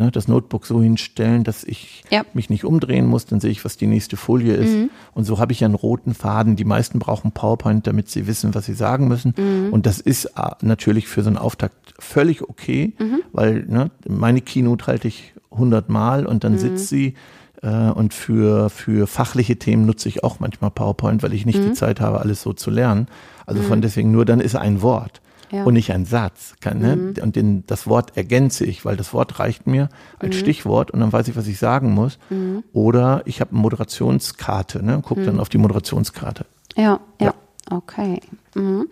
ne, 0.00 0.10
das 0.10 0.26
Notebook 0.26 0.66
so 0.66 0.82
hinstellen, 0.82 1.44
dass 1.44 1.62
ich 1.62 2.02
Ja. 2.10 2.22
mich 2.34 2.50
nicht 2.50 2.64
umdrehen 2.64 3.06
muss, 3.06 3.26
dann 3.26 3.38
sehe 3.38 3.50
ich, 3.52 3.64
was 3.64 3.76
die 3.76 3.86
nächste 3.86 4.16
Folie 4.16 4.54
ist. 4.54 4.74
Und 5.14 5.24
so 5.24 5.38
habe 5.38 5.52
ich 5.52 5.64
einen 5.64 5.74
roten 5.74 6.14
Faden. 6.14 6.56
Die 6.56 6.64
meisten 6.64 6.98
brauchen 6.98 7.30
PowerPoint, 7.32 7.86
damit 7.86 8.08
sie 8.08 8.26
wissen, 8.26 8.54
was 8.54 8.64
sie 8.66 8.74
sagen 8.74 9.06
müssen. 9.06 9.34
Und 9.70 9.86
das 9.86 10.00
ist 10.00 10.24
äh, 10.24 10.50
natürlich 10.62 11.06
für 11.06 11.22
so 11.22 11.28
einen 11.28 11.38
Auftakt 11.38 11.94
völlig 11.98 12.42
okay, 12.42 12.94
weil 13.32 13.64
ne, 13.68 13.90
meine 14.08 14.40
Keynote 14.40 14.86
halte 14.88 15.06
ich 15.08 15.34
100 15.52 15.88
Mal 15.88 16.26
und 16.26 16.42
dann 16.44 16.58
sitzt 16.58 16.88
sie 16.88 17.14
Äh, 17.62 17.90
und 17.90 18.14
für, 18.14 18.70
für 18.70 19.06
fachliche 19.06 19.56
Themen 19.56 19.84
nutze 19.84 20.08
ich 20.08 20.24
auch 20.24 20.40
manchmal 20.40 20.70
PowerPoint, 20.70 21.22
weil 21.22 21.34
ich 21.34 21.44
nicht 21.44 21.62
die 21.62 21.72
Zeit 21.74 22.00
habe, 22.00 22.18
alles 22.20 22.40
so 22.40 22.54
zu 22.54 22.70
lernen. 22.70 23.06
Also 23.44 23.60
von 23.62 23.82
deswegen 23.82 24.10
nur 24.12 24.24
dann 24.24 24.40
ist 24.40 24.56
ein 24.56 24.80
Wort 24.80 25.20
Ja. 25.50 25.64
und 25.64 25.74
nicht 25.74 25.92
ein 25.92 26.04
Satz. 26.04 26.54
Kann, 26.60 26.78
ne? 26.78 27.14
Und 27.22 27.36
den, 27.36 27.64
das 27.66 27.86
Wort 27.86 28.16
ergänze 28.16 28.64
ich, 28.64 28.84
weil 28.84 28.96
das 28.96 29.12
Wort 29.12 29.38
reicht 29.38 29.66
mir 29.66 29.88
als 30.18 30.36
Stichwort 30.36 30.90
und 30.90 31.00
dann 31.00 31.12
weiß 31.12 31.28
ich, 31.28 31.36
was 31.36 31.46
ich 31.46 31.58
sagen 31.58 31.92
muss. 31.92 32.18
Oder 32.72 33.22
ich 33.24 33.40
habe 33.40 33.50
eine 33.50 33.60
Moderationskarte, 33.60 34.84
ne? 34.84 35.00
guck 35.04 35.24
dann 35.24 35.40
auf 35.40 35.48
die 35.48 35.58
Moderationskarte. 35.58 36.46
Ja, 36.76 37.00
ja. 37.20 37.34
Okay. 37.70 38.20
Mhm. 38.54 38.88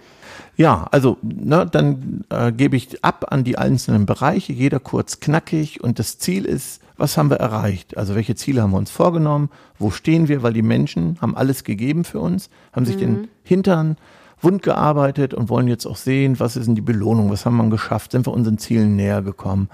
Ja, 0.57 0.87
also 0.91 1.19
ne, 1.23 1.67
dann 1.71 2.25
äh, 2.31 2.53
gebe 2.53 2.77
ich 2.77 3.05
ab 3.05 3.27
an 3.31 3.43
die 3.43 3.59
einzelnen 3.59 4.07
Bereiche, 4.07 4.53
jeder 4.53 4.79
kurz 4.79 5.21
knackig 5.21 5.83
und 5.83 5.99
das 5.99 6.19
Ziel 6.19 6.45
ist, 6.45 6.81
was 6.97 7.17
haben 7.17 7.31
wir 7.31 7.39
erreicht? 7.39 7.97
Also 7.97 8.15
welche 8.15 8.35
Ziele 8.35 8.63
haben 8.63 8.73
wir 8.73 8.79
uns 8.79 8.91
vorgenommen? 8.91 9.51
Wo 9.79 9.91
stehen 9.91 10.29
wir? 10.29 10.43
Weil 10.43 10.53
die 10.53 10.63
Menschen 10.63 11.19
haben 11.21 11.37
alles 11.37 11.65
gegeben 11.65 12.05
für 12.05 12.21
uns, 12.21 12.51
haben 12.73 12.87
sich 12.87 12.97
den 12.97 13.29
Hintern 13.45 13.97
wund 14.41 14.63
gearbeitet 14.63 15.35
und 15.35 15.49
wollen 15.49 15.69
jetzt 15.69 15.87
auch 15.87 15.97
sehen, 15.97 16.39
was 16.41 16.57
ist 16.57 16.67
denn 16.67 16.75
die 16.75 16.81
Belohnung? 16.81 17.31
Was 17.31 17.45
haben 17.47 17.57
wir 17.57 17.69
geschafft? 17.69 18.13
Sind 18.13 18.27
wir 18.27 18.33
unseren 18.33 18.59
Zielen 18.59 18.97
näher 18.97 19.23
gekommen? 19.23 19.69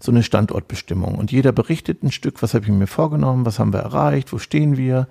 So 0.00 0.12
eine 0.12 0.22
Standortbestimmung. 0.22 1.16
Und 1.16 1.32
jeder 1.32 1.50
berichtet 1.50 2.02
ein 2.02 2.12
Stück, 2.12 2.40
was 2.42 2.54
habe 2.54 2.64
ich 2.64 2.70
mir 2.70 2.86
vorgenommen, 2.86 3.44
was 3.44 3.58
haben 3.58 3.72
wir 3.72 3.80
erreicht, 3.80 4.32
wo 4.32 4.38
stehen 4.38 4.76
wir? 4.76 5.08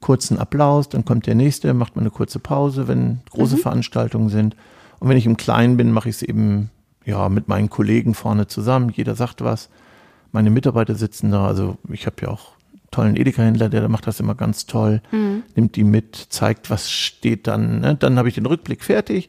Kurzen 0.00 0.38
Applaus, 0.38 0.88
dann 0.88 1.04
kommt 1.04 1.26
der 1.26 1.36
nächste, 1.36 1.72
macht 1.72 1.94
mal 1.94 2.02
eine 2.02 2.10
kurze 2.10 2.40
Pause, 2.40 2.88
wenn 2.88 3.20
große 3.30 3.56
Veranstaltungen 3.56 4.28
sind. 4.28 4.56
Und 4.98 5.08
wenn 5.08 5.16
ich 5.16 5.26
im 5.26 5.36
Kleinen 5.36 5.76
bin, 5.76 5.92
mache 5.92 6.08
ich 6.08 6.16
es 6.16 6.22
eben 6.22 6.70
ja 7.04 7.28
mit 7.28 7.48
meinen 7.48 7.70
Kollegen 7.70 8.14
vorne 8.14 8.46
zusammen. 8.46 8.90
Jeder 8.90 9.14
sagt 9.14 9.42
was. 9.42 9.68
Meine 10.32 10.50
Mitarbeiter 10.50 10.96
sitzen 10.96 11.30
da. 11.30 11.46
Also 11.46 11.76
ich 11.88 12.06
habe 12.06 12.16
ja 12.22 12.28
auch 12.28 12.52
tollen 12.94 13.16
Edeka-Händler, 13.16 13.68
der 13.68 13.88
macht 13.88 14.06
das 14.06 14.20
immer 14.20 14.34
ganz 14.34 14.66
toll. 14.66 15.02
Nimmt 15.54 15.76
die 15.76 15.84
mit, 15.84 16.16
zeigt, 16.30 16.70
was 16.70 16.90
steht 16.90 17.46
dann. 17.46 17.80
Ne? 17.80 17.96
Dann 17.96 18.18
habe 18.18 18.28
ich 18.28 18.34
den 18.34 18.46
Rückblick 18.46 18.84
fertig. 18.84 19.28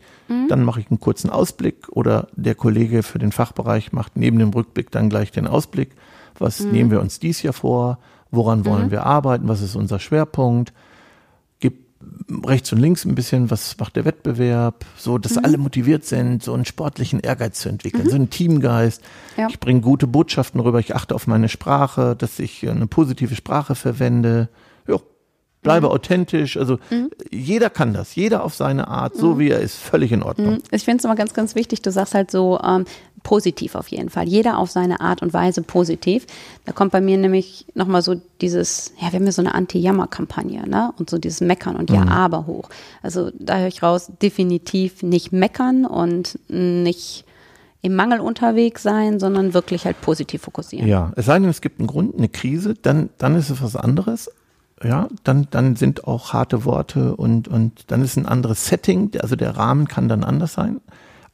Dann 0.50 0.63
mache 0.63 0.79
ich 0.79 0.89
einen 0.89 1.00
kurzen 1.00 1.29
Ausblick 1.29 1.89
oder 1.89 2.27
der 2.36 2.55
Kollege 2.55 3.03
für 3.03 3.19
den 3.19 3.31
Fachbereich 3.31 3.91
macht 3.91 4.15
neben 4.17 4.39
dem 4.39 4.50
Rückblick 4.50 4.91
dann 4.91 5.10
gleich 5.10 5.31
den 5.31 5.48
Ausblick. 5.48 5.91
Was 6.38 6.60
nehmen 6.60 6.91
wir 6.91 7.01
uns 7.01 7.19
dies 7.19 7.41
Jahr 7.41 7.53
vor? 7.53 8.00
Woran 8.31 8.65
wollen 8.65 8.91
wir 8.91 9.05
arbeiten? 9.05 9.48
Was 9.48 9.62
ist 9.62 9.75
unser 9.75 10.00
Schwerpunkt? 10.00 10.74
Rechts 12.45 12.71
und 12.71 12.79
links 12.79 13.05
ein 13.05 13.15
bisschen, 13.15 13.49
was 13.49 13.77
macht 13.79 13.95
der 13.95 14.05
Wettbewerb, 14.05 14.85
so, 14.97 15.17
dass 15.17 15.37
alle 15.37 15.57
motiviert 15.57 16.05
sind, 16.05 16.43
so 16.43 16.53
einen 16.53 16.65
sportlichen 16.65 17.19
Ehrgeiz 17.19 17.59
zu 17.59 17.69
entwickeln, 17.69 18.09
so 18.09 18.15
einen 18.15 18.29
Teamgeist. 18.29 19.01
Ja. 19.37 19.47
Ich 19.49 19.59
bringe 19.59 19.81
gute 19.81 20.07
Botschaften 20.07 20.59
rüber, 20.59 20.79
ich 20.79 20.95
achte 20.95 21.15
auf 21.15 21.27
meine 21.27 21.49
Sprache, 21.49 22.15
dass 22.15 22.39
ich 22.39 22.67
eine 22.67 22.87
positive 22.87 23.35
Sprache 23.35 23.75
verwende. 23.75 24.49
Ja, 24.87 24.97
bleibe 25.61 25.89
authentisch. 25.89 26.57
Also 26.57 26.79
jeder 27.31 27.69
kann 27.69 27.93
das, 27.93 28.15
jeder 28.15 28.43
auf 28.43 28.53
seine 28.53 28.87
Art, 28.87 29.15
so 29.15 29.39
wie 29.39 29.49
er 29.49 29.59
ist, 29.59 29.77
völlig 29.77 30.11
in 30.11 30.21
Ordnung. 30.21 30.59
Ich 30.71 30.83
finde 30.83 30.99
es 30.99 31.05
immer 31.05 31.15
ganz, 31.15 31.33
ganz 31.33 31.55
wichtig, 31.55 31.81
du 31.81 31.91
sagst 31.91 32.13
halt 32.13 32.29
so 32.29 32.59
ähm, 32.61 32.85
positiv 33.25 33.74
auf 33.74 33.88
jeden 33.88 34.10
Fall. 34.10 34.27
Jeder 34.27 34.60
auf 34.60 34.70
seine 34.70 35.01
Art 35.01 35.24
und 35.24 35.34
Weise 35.34 35.63
positiv. 35.63 36.27
Da 36.63 36.72
kommt 36.72 36.91
bei 36.91 37.01
mir 37.01 37.17
nämlich 37.17 37.65
nochmal 37.74 38.03
so 38.03 38.22
dieses, 38.39 38.94
ja, 39.01 39.12
wir 39.12 39.20
haben 39.20 39.25
ja 39.25 39.32
so 39.32 39.41
eine 39.41 39.55
Anti-Jammer-Kampagne, 39.55 40.70
ne? 40.70 40.94
Und 41.00 41.10
so 41.10 41.17
dieses 41.17 41.41
Meckern 41.41 41.75
und 41.75 41.89
Ja, 41.89 42.05
aber 42.08 42.46
hoch. 42.46 42.70
Also 43.01 43.32
da 43.38 43.58
höre 43.58 43.67
ich 43.67 43.82
raus, 43.82 44.12
definitiv 44.22 45.01
nicht 45.01 45.34
meckern 45.34 45.86
und 45.86 46.38
nicht 46.48 47.25
im 47.82 47.96
Mangel 47.96 48.20
unterwegs 48.20 48.84
sein, 48.84 49.20
sondern 49.20 49.55
wirklich 49.55 49.86
halt 49.86 50.00
positiv 50.01 50.44
fokussieren. 50.44 50.88
Ja, 50.88 51.12
es 51.15 51.25
sei 51.25 51.39
denn, 51.39 51.50
es 51.50 51.62
gibt 51.62 51.79
einen 51.79 51.88
Grund, 51.88 52.15
eine 52.15 52.29
Krise, 52.29 52.75
dann, 52.79 53.10
dann 53.17 53.36
ist 53.36 53.50
es 53.50 53.62
was 53.62 53.75
anderes. 53.75 54.29
Ja, 54.84 55.08
dann, 55.24 55.48
dann 55.50 55.75
sind 55.75 56.05
auch 56.05 56.34
harte 56.34 56.65
Worte 56.65 57.15
und, 57.15 57.48
und 57.48 57.91
dann 57.91 58.03
ist 58.03 58.17
ein 58.17 58.25
anderes 58.25 58.67
Setting, 58.67 59.12
also 59.20 59.36
der 59.36 59.58
Rahmen 59.58 59.88
kann 59.88 60.10
dann 60.10 60.24
anders 60.24 60.53
sein. 60.53 60.82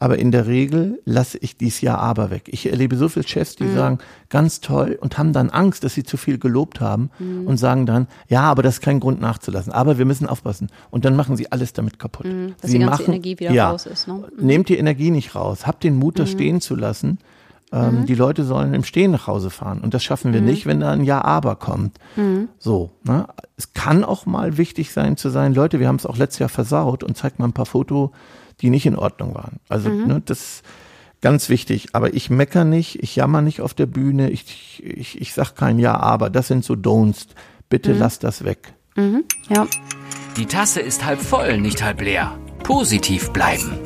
Aber 0.02 0.18
in 0.18 0.32
der 0.32 0.48
Regel 0.48 1.00
lasse 1.06 1.38
ich 1.38 1.58
dies 1.58 1.80
Jahr 1.82 2.00
aber 2.00 2.32
weg. 2.32 2.46
Ich 2.48 2.68
erlebe 2.68 2.96
so 2.98 3.08
viele 3.08 3.28
Chefs, 3.28 3.56
die 3.56 3.70
sagen, 3.72 4.00
ganz 4.30 4.60
toll 4.60 4.98
und 5.00 5.20
haben 5.20 5.32
dann 5.32 5.52
Angst, 5.52 5.84
dass 5.84 5.94
sie 5.94 6.02
zu 6.04 6.18
viel 6.18 6.40
gelobt 6.40 6.82
haben 6.82 7.12
und 7.46 7.58
sagen 7.58 7.86
dann, 7.86 8.08
ja, 8.28 8.42
aber 8.42 8.64
das 8.64 8.76
ist 8.76 8.82
kein 8.82 9.00
Grund 9.00 9.22
nachzulassen. 9.22 9.72
Aber 9.72 10.00
wir 10.00 10.06
müssen 10.06 10.26
aufpassen. 10.26 10.70
Und 10.90 11.06
dann 11.06 11.16
machen 11.16 11.38
sie 11.38 11.52
alles 11.52 11.74
damit 11.74 12.00
kaputt. 12.00 12.26
dass 12.26 12.72
sie 12.72 12.80
die 12.80 12.86
ganze 12.86 13.04
Energie 13.04 13.40
wieder 13.40 13.56
raus 13.64 13.86
ist, 13.86 14.08
ne? 14.08 14.24
Nehmt 14.40 14.70
die 14.70 14.78
Energie 14.78 15.12
nicht 15.12 15.36
raus. 15.36 15.68
Habt 15.68 15.84
den 15.84 15.96
Mut, 15.98 16.18
das 16.18 16.32
stehen 16.32 16.62
zu 16.62 16.74
lassen. 16.76 17.20
Ähm, 17.72 18.08
Die 18.08 18.16
Leute 18.16 18.44
sollen 18.44 18.74
im 18.74 18.84
Stehen 18.84 19.12
nach 19.12 19.28
Hause 19.28 19.52
fahren. 19.52 19.82
Und 19.82 19.94
das 19.94 20.04
schaffen 20.04 20.34
wir 20.34 20.42
nicht, 20.42 20.66
wenn 20.66 20.80
da 20.80 20.90
ein 20.94 21.04
Ja-Aber 21.04 21.58
kommt. 21.58 22.00
So. 22.58 22.90
Ne? 23.04 23.28
Es 23.56 23.74
kann 23.74 24.04
auch 24.04 24.26
mal 24.26 24.58
wichtig 24.58 24.94
sein 24.94 25.16
zu 25.16 25.30
sein, 25.30 25.54
Leute, 25.54 25.80
wir 25.80 25.88
haben 25.88 25.98
es 25.98 26.08
auch 26.08 26.18
letztes 26.18 26.40
Jahr 26.40 26.50
versaut 26.50 27.04
und 27.04 27.16
zeigt 27.18 27.38
mal 27.38 27.46
ein 27.46 27.54
paar 27.54 27.68
Fotos, 27.68 28.10
die 28.62 28.70
nicht 28.70 28.86
in 28.86 28.96
Ordnung 28.96 29.34
waren. 29.36 29.60
Also 29.70 29.90
ne, 29.90 30.22
das 30.26 30.40
ist 30.40 30.64
ganz 31.22 31.50
wichtig. 31.50 31.90
Aber 31.94 32.14
ich 32.14 32.30
mecker 32.30 32.64
nicht, 32.64 33.02
ich 33.02 33.16
jammer 33.16 33.42
nicht 33.42 33.62
auf 33.62 33.74
der 33.74 33.86
Bühne, 33.86 34.30
ich, 34.30 34.82
ich, 34.84 35.20
ich 35.20 35.34
sag 35.34 35.56
kein 35.56 35.80
Ja-Aber. 35.80 36.30
Das 36.30 36.48
sind 36.48 36.66
so 36.66 36.74
Don'ts. 36.74 37.28
Bitte 37.70 37.94
lass 37.94 38.20
das 38.20 38.44
weg. 38.44 38.74
Ja. 39.50 39.68
Die 40.38 40.46
Tasse 40.46 40.82
ist 40.82 41.06
halb 41.06 41.22
voll, 41.22 41.60
nicht 41.60 41.84
halb 41.84 42.02
leer. 42.02 42.38
Positiv 42.64 43.32
bleiben. 43.32 43.80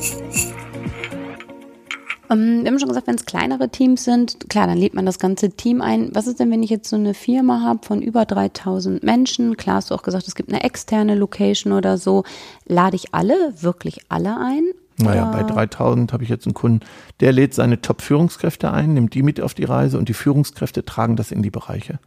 Ähm, 2.30 2.64
wir 2.64 2.72
haben 2.72 2.80
schon 2.80 2.90
gesagt, 2.90 3.08
wenn 3.08 3.16
es 3.16 3.26
kleinere 3.26 3.70
Teams 3.70 4.04
sind, 4.04 4.50
klar, 4.50 4.68
dann 4.68 4.78
lädt 4.78 4.94
man 4.94 5.06
das 5.06 5.20
ganze 5.20 5.52
Team 5.52 5.82
ein. 5.82 6.10
Was 6.14 6.28
ist 6.28 6.40
denn, 6.40 6.52
wenn 6.52 6.64
ich 6.64 6.70
jetzt 6.70 6.90
so 6.90 6.96
eine 6.96 7.14
Firma 7.14 7.62
habe 7.62 7.86
von 7.86 8.02
über 8.02 8.26
3000 8.26 9.04
Menschen? 9.04 9.58
Klar 9.58 9.78
hast 9.78 9.92
du 9.92 9.96
auch 9.96 10.04
gesagt, 10.04 10.28
es 10.28 10.36
gibt 10.36 10.52
eine 10.52 10.64
externe 10.64 11.16
Location 11.16 11.74
oder 11.74 11.98
so. 11.98 12.24
Lade 12.66 12.96
ich 12.96 13.14
alle, 13.14 13.54
wirklich 13.62 14.00
alle 14.10 14.38
ein? 14.38 14.64
Naja, 14.98 15.30
bei 15.30 15.44
3000 15.44 16.14
habe 16.14 16.24
ich 16.24 16.30
jetzt 16.30 16.46
einen 16.46 16.54
Kunden, 16.54 16.80
der 17.20 17.34
lädt 17.34 17.54
seine 17.54 17.82
Top-Führungskräfte 17.82 18.72
ein, 18.72 18.94
nimmt 18.94 19.14
die 19.14 19.24
mit 19.24 19.42
auf 19.42 19.54
die 19.54 19.66
Reise 19.66 19.98
und 19.98 20.08
die 20.08 20.14
Führungskräfte 20.14 20.86
tragen 20.86 21.18
das 21.18 21.32
in 21.32 21.42
die 21.42 21.52
Bereiche. 21.52 22.00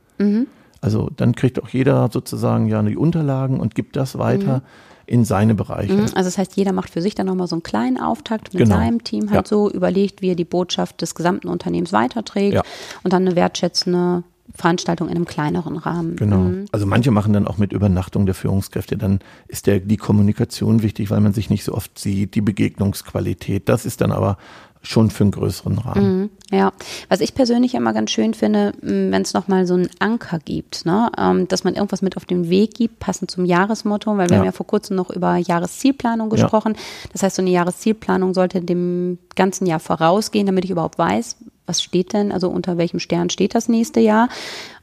Also 0.81 1.11
dann 1.15 1.35
kriegt 1.35 1.63
auch 1.63 1.69
jeder 1.69 2.09
sozusagen 2.11 2.67
ja 2.67 2.83
die 2.83 2.97
Unterlagen 2.97 3.61
und 3.61 3.75
gibt 3.75 3.97
das 3.97 4.19
weiter 4.19 4.63
in 5.09 5.25
seine 5.25 5.55
Bereiche. 5.55 5.95
Mhm, 5.95 6.01
Also 6.15 6.25
das 6.29 6.39
heißt, 6.39 6.57
jeder 6.57 6.73
macht 6.73 6.91
für 6.91 7.01
sich 7.03 7.15
dann 7.15 7.27
nochmal 7.27 7.47
so 7.49 7.57
einen 7.57 7.63
kleinen 7.63 7.99
Auftakt 7.99 8.53
mit 8.53 8.63
Genau. 8.63 8.77
seinem 8.77 9.03
Team 9.05 9.31
halt 9.31 9.47
Ja. 9.47 9.49
so, 9.49 9.71
überlegt, 9.71 10.21
wie 10.23 10.29
er 10.31 10.35
die 10.37 10.45
Botschaft 10.45 11.01
des 11.01 11.15
gesamten 11.15 11.49
Unternehmens 11.49 11.93
weiterträgt 11.93 12.55
Ja. 12.55 12.63
und 13.03 13.13
dann 13.13 13.27
eine 13.27 13.35
wertschätzende 13.35 14.23
Veranstaltung 14.55 15.09
in 15.09 15.17
einem 15.17 15.27
kleineren 15.27 15.77
Rahmen. 15.77 16.17
Genau. 16.17 16.39
Mhm. 16.39 16.65
Also 16.73 16.87
manche 16.87 17.11
machen 17.11 17.33
dann 17.35 17.47
auch 17.47 17.59
mit 17.59 17.73
Übernachtung 17.73 18.25
der 18.27 18.35
Führungskräfte. 18.35 18.97
Dann 18.97 19.21
ist 19.47 19.67
der, 19.67 19.79
die 19.81 19.99
Kommunikation 19.99 20.83
wichtig, 20.83 21.11
weil 21.11 21.21
man 21.21 21.33
sich 21.35 21.51
nicht 21.51 21.65
so 21.65 21.75
oft 21.75 21.99
sieht, 21.99 22.35
die 22.35 22.41
Begegnungsqualität. 22.41 23.69
Das 23.69 23.85
ist 23.87 24.01
dann 24.01 24.11
aber 24.13 24.37
schon 24.83 25.11
für 25.11 25.25
einen 25.25 25.33
größeren 25.33 25.79
Rahmen. 25.79 26.19
Mhm. 26.21 26.31
Ja, 26.51 26.73
was 27.09 27.21
ich 27.21 27.35
persönlich 27.35 27.75
immer 27.75 27.93
ganz 27.93 28.11
schön 28.11 28.33
finde, 28.33 28.73
wenn 28.81 29.13
es 29.21 29.35
nochmal 29.35 29.67
so 29.67 29.75
einen 29.75 29.91
Anker 29.99 30.39
gibt, 30.39 30.87
ne? 30.87 31.11
ähm, 31.19 31.47
dass 31.49 31.63
man 31.65 31.75
irgendwas 31.75 32.01
mit 32.01 32.17
auf 32.17 32.25
den 32.25 32.49
Weg 32.49 32.75
gibt, 32.75 32.99
passend 32.99 33.31
zum 33.31 33.45
Jahresmotto, 33.45 34.17
weil 34.17 34.29
wir 34.29 34.35
Ja. 34.35 34.39
haben 34.39 34.47
ja 34.47 34.53
vor 34.53 34.67
kurzem 34.67 34.97
noch 34.97 35.11
über 35.11 35.37
Jahreszielplanung 35.37 36.31
gesprochen. 36.31 36.75
Das 37.13 37.23
heißt, 37.23 37.37
so 37.37 37.43
eine 37.43 37.51
Jahreszielplanung 37.51 38.33
sollte 38.35 38.61
dem 38.63 39.19
ganzen 39.37 39.67
Jahr 39.67 39.81
vorausgehen, 39.81 40.47
damit 40.47 40.65
ich 40.65 40.71
überhaupt 40.71 40.99
weiß, 40.99 41.37
was 41.69 41.83
steht 41.83 42.13
denn, 42.13 42.33
also 42.33 42.49
unter 42.49 42.79
welchem 42.79 42.99
Stern 42.99 43.31
steht 43.31 43.55
das 43.55 43.69
nächste 43.69 44.01
Jahr 44.01 44.29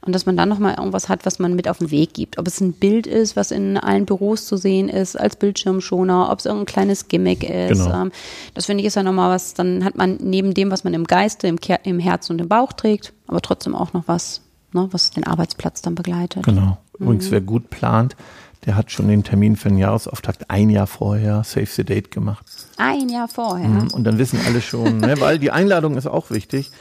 und 0.00 0.14
dass 0.14 0.24
man 0.24 0.36
dann 0.36 0.48
nochmal 0.48 0.76
irgendwas 0.78 1.08
hat, 1.08 1.26
was 1.26 1.38
man 1.38 1.54
mit 1.54 1.68
auf 1.68 1.78
den 1.78 1.90
Weg 1.90 2.14
gibt. 2.14 2.38
Ob 2.38 2.46
es 2.46 2.60
ein 2.60 2.72
Bild 2.72 3.06
ist, 3.06 3.36
was 3.36 3.50
in 3.50 3.76
allen 3.76 4.06
Büros 4.06 4.46
zu 4.46 4.56
sehen 4.56 4.88
ist, 4.88 5.16
als 5.16 5.36
Bildschirmschoner, 5.36 6.30
ob 6.30 6.38
es 6.38 6.46
irgendein 6.46 6.66
kleines 6.66 7.08
Gimmick 7.08 7.42
ist. 7.42 7.84
Genau. 7.84 8.02
Ähm, 8.02 8.12
das 8.54 8.66
finde 8.66 8.82
ich 8.82 8.86
ist 8.86 8.94
ja 8.94 9.02
nochmal 9.02 9.34
was, 9.34 9.54
dann 9.54 9.84
hat 9.84 9.96
man 9.96 10.18
neben 10.20 10.54
dem, 10.54 10.70
was 10.70 10.84
man 10.84 10.94
im 10.94 11.04
Geiste, 11.04 11.48
im, 11.48 11.60
Ker 11.60 11.84
im 11.84 11.98
Herzen 11.98 12.32
und 12.32 12.40
im 12.40 12.48
Bauch 12.48 12.72
trägt, 12.72 13.12
aber 13.26 13.40
trotzdem 13.40 13.74
auch 13.74 13.92
noch 13.92 14.04
was, 14.06 14.42
ne, 14.72 14.88
was 14.92 15.10
den 15.10 15.26
Arbeitsplatz 15.26 15.82
dann 15.82 15.94
begleitet. 15.94 16.44
Genau. 16.44 16.78
Übrigens, 16.98 17.30
wer 17.30 17.40
gut 17.40 17.68
plant, 17.68 18.16
der 18.66 18.76
hat 18.76 18.90
schon 18.90 19.08
den 19.08 19.22
Termin 19.22 19.56
für 19.56 19.68
den 19.68 19.78
Jahresauftakt 19.78 20.50
ein 20.50 20.70
Jahr 20.70 20.88
vorher 20.88 21.44
Save 21.44 21.66
the 21.66 21.84
Date 21.84 22.10
gemacht. 22.10 22.44
Ein 22.76 23.08
Jahr 23.08 23.28
vorher. 23.28 23.68
Mhm. 23.68 23.88
Und 23.92 24.04
dann 24.04 24.18
wissen 24.18 24.40
alle 24.44 24.60
schon, 24.60 24.98
ne, 24.98 25.20
weil 25.20 25.38
die 25.38 25.52
Einladung 25.52 25.96
ist 25.96 26.06
auch 26.06 26.30
wichtig. 26.30 26.72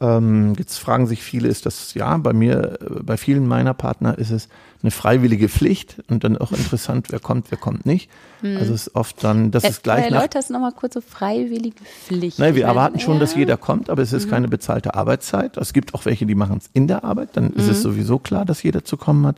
Ähm, 0.00 0.54
jetzt 0.58 0.78
fragen 0.78 1.06
sich 1.06 1.22
viele, 1.22 1.48
ist 1.48 1.66
das, 1.66 1.92
ja, 1.92 2.16
bei 2.16 2.32
mir, 2.32 2.78
äh, 2.80 3.02
bei 3.02 3.18
vielen 3.18 3.46
meiner 3.46 3.74
Partner 3.74 4.16
ist 4.16 4.30
es 4.30 4.48
eine 4.82 4.90
freiwillige 4.90 5.50
Pflicht 5.50 6.02
und 6.08 6.24
dann 6.24 6.38
auch 6.38 6.52
interessant, 6.52 7.08
wer 7.10 7.20
kommt, 7.20 7.50
wer 7.50 7.58
kommt 7.58 7.84
nicht. 7.84 8.10
Also 8.42 8.72
es 8.72 8.86
ist 8.86 8.94
oft 8.94 9.22
dann, 9.22 9.50
das 9.50 9.64
ist 9.64 9.82
gleich 9.82 10.10
nach, 10.10 10.22
Leute, 10.22 10.38
das 10.38 10.46
ist 10.46 10.50
nochmal 10.50 10.72
kurz 10.72 10.94
so 10.94 11.02
freiwillige 11.02 11.84
Pflicht. 11.84 12.38
Nein, 12.38 12.54
wir 12.54 12.64
erwarten 12.64 12.98
schon, 12.98 13.20
dass 13.20 13.32
ja. 13.32 13.40
jeder 13.40 13.58
kommt, 13.58 13.90
aber 13.90 14.00
es 14.00 14.14
ist 14.14 14.30
keine 14.30 14.48
bezahlte 14.48 14.94
Arbeitszeit. 14.94 15.58
Es 15.58 15.74
gibt 15.74 15.92
auch 15.92 16.06
welche, 16.06 16.24
die 16.24 16.34
machen 16.34 16.56
es 16.56 16.70
in 16.72 16.88
der 16.88 17.04
Arbeit, 17.04 17.30
dann 17.34 17.52
ist 17.52 17.68
es 17.68 17.82
sowieso 17.82 18.18
klar, 18.18 18.46
dass 18.46 18.62
jeder 18.62 18.84
zu 18.84 18.96
kommen 18.96 19.26
hat. 19.26 19.36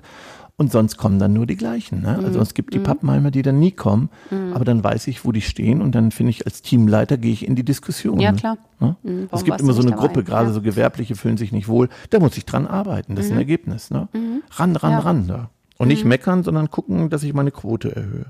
Und 0.59 0.71
sonst 0.71 0.97
kommen 0.99 1.19
dann 1.19 1.33
nur 1.33 1.47
die 1.47 1.57
gleichen. 1.57 2.03
Ne? 2.03 2.21
Also 2.23 2.39
es 2.41 2.55
gibt 2.55 2.73
die 2.75 2.79
Pappenheimer, 2.79 3.31
die 3.31 3.43
dann 3.43 3.59
nie 3.59 3.73
kommen, 3.73 4.11
aber 4.55 4.65
dann 4.65 4.85
weiß 4.85 5.09
ich, 5.09 5.25
wo 5.25 5.33
die 5.33 5.41
stehen 5.41 5.81
und 5.81 5.95
dann 5.95 6.11
finde 6.13 6.31
ich 6.31 6.47
als 6.47 6.63
Teamleiter 6.63 7.17
gehe 7.17 7.33
ich 7.33 7.47
in 7.47 7.57
die 7.57 7.65
Diskussion. 7.65 8.21
Ja, 8.21 8.33
klar. 8.33 8.59
Ne? 8.79 8.95
Mhm. 9.03 9.29
Es 9.33 9.45
gibt 9.45 9.61
immer 9.61 9.73
so 9.73 9.83
eine 9.83 9.93
Gruppe, 9.93 10.23
dabei? 10.23 10.23
gerade 10.23 10.49
Ja. 10.49 10.53
so 10.53 10.61
Gewerbliche 10.63 11.17
fühlen 11.17 11.37
sich 11.39 11.51
nicht 11.53 11.69
wohl. 11.69 11.89
Da 12.11 12.21
muss 12.21 12.37
ich 12.37 12.45
dran 12.45 12.67
arbeiten. 12.67 13.17
Das 13.17 13.25
ist 13.27 13.33
ein 13.33 13.39
Ergebnis. 13.39 13.91
Ne? 13.91 14.09
Ran, 14.53 14.77
ran, 14.77 14.91
Ja. 14.93 14.99
ran. 15.01 15.27
Da. 15.27 15.51
Und 15.79 15.89
nicht 15.89 16.05
meckern, 16.05 16.45
sondern 16.45 16.71
gucken, 16.71 17.09
dass 17.11 17.23
ich 17.25 17.33
meine 17.35 17.51
Quote 17.51 17.97
erhöhe. 17.97 18.27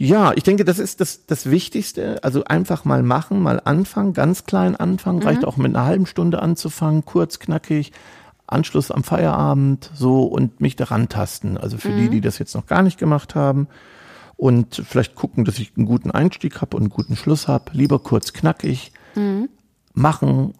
Ja, 0.00 0.32
ich 0.34 0.44
denke, 0.44 0.64
das 0.64 0.78
ist 0.78 1.00
das, 1.00 1.26
das 1.26 1.50
Wichtigste. 1.50 2.22
Also 2.24 2.44
einfach 2.44 2.84
mal 2.84 3.02
machen, 3.02 3.42
mal 3.42 3.60
anfangen, 3.64 4.12
ganz 4.12 4.44
klein 4.44 4.76
anfangen. 4.76 5.22
Reicht 5.22 5.44
auch 5.44 5.56
mit 5.56 5.74
einer 5.74 5.84
halben 5.84 6.06
Stunde 6.06 6.40
anzufangen, 6.40 7.04
kurz, 7.04 7.38
knackig. 7.38 7.92
Anschluss 8.48 8.90
am 8.90 9.04
Feierabend, 9.04 9.90
so 9.94 10.24
und 10.24 10.60
mich 10.60 10.76
daran 10.76 11.08
tasten. 11.08 11.56
Also 11.56 11.78
für 11.78 11.92
die, 11.92 12.08
die 12.08 12.20
das 12.20 12.38
jetzt 12.38 12.54
noch 12.54 12.66
gar 12.66 12.82
nicht 12.82 12.98
gemacht 12.98 13.34
haben 13.34 13.68
und 14.36 14.82
vielleicht 14.86 15.14
gucken, 15.14 15.44
dass 15.44 15.58
ich 15.58 15.72
einen 15.76 15.86
guten 15.86 16.10
Einstieg 16.10 16.60
habe 16.60 16.76
und 16.76 16.84
einen 16.84 16.90
guten 16.90 17.16
Schluss 17.16 17.48
habe. 17.48 17.72
Lieber 17.72 17.98
kurz, 17.98 18.32
knackig 18.32 18.92
machen. 19.94 20.54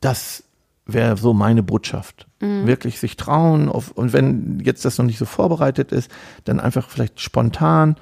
Das 0.00 0.44
wäre 0.86 1.16
so 1.16 1.32
meine 1.32 1.62
Botschaft. 1.62 2.26
Wirklich 2.66 3.00
sich 3.00 3.16
trauen 3.16 3.68
auf, 3.68 3.90
und 3.92 4.12
wenn 4.12 4.60
jetzt 4.60 4.84
das 4.84 4.98
noch 4.98 5.06
nicht 5.06 5.18
so 5.18 5.24
vorbereitet 5.24 5.92
ist, 5.92 6.10
dann 6.44 6.60
einfach 6.60 6.88
vielleicht 6.90 7.20
spontan 7.20 7.96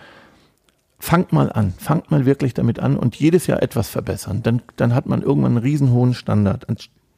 fangt 1.02 1.32
mal 1.32 1.50
an, 1.50 1.74
fangt 1.78 2.12
mal 2.12 2.26
wirklich 2.26 2.54
damit 2.54 2.78
an 2.78 2.96
und 2.96 3.16
jedes 3.16 3.48
Jahr 3.48 3.60
etwas 3.60 3.88
verbessern. 3.88 4.44
Dann, 4.44 4.62
dann 4.76 4.94
hat 4.94 5.06
man 5.06 5.20
irgendwann 5.20 5.56
einen 5.56 5.64
riesenhohen 5.64 6.14
Standard. 6.14 6.64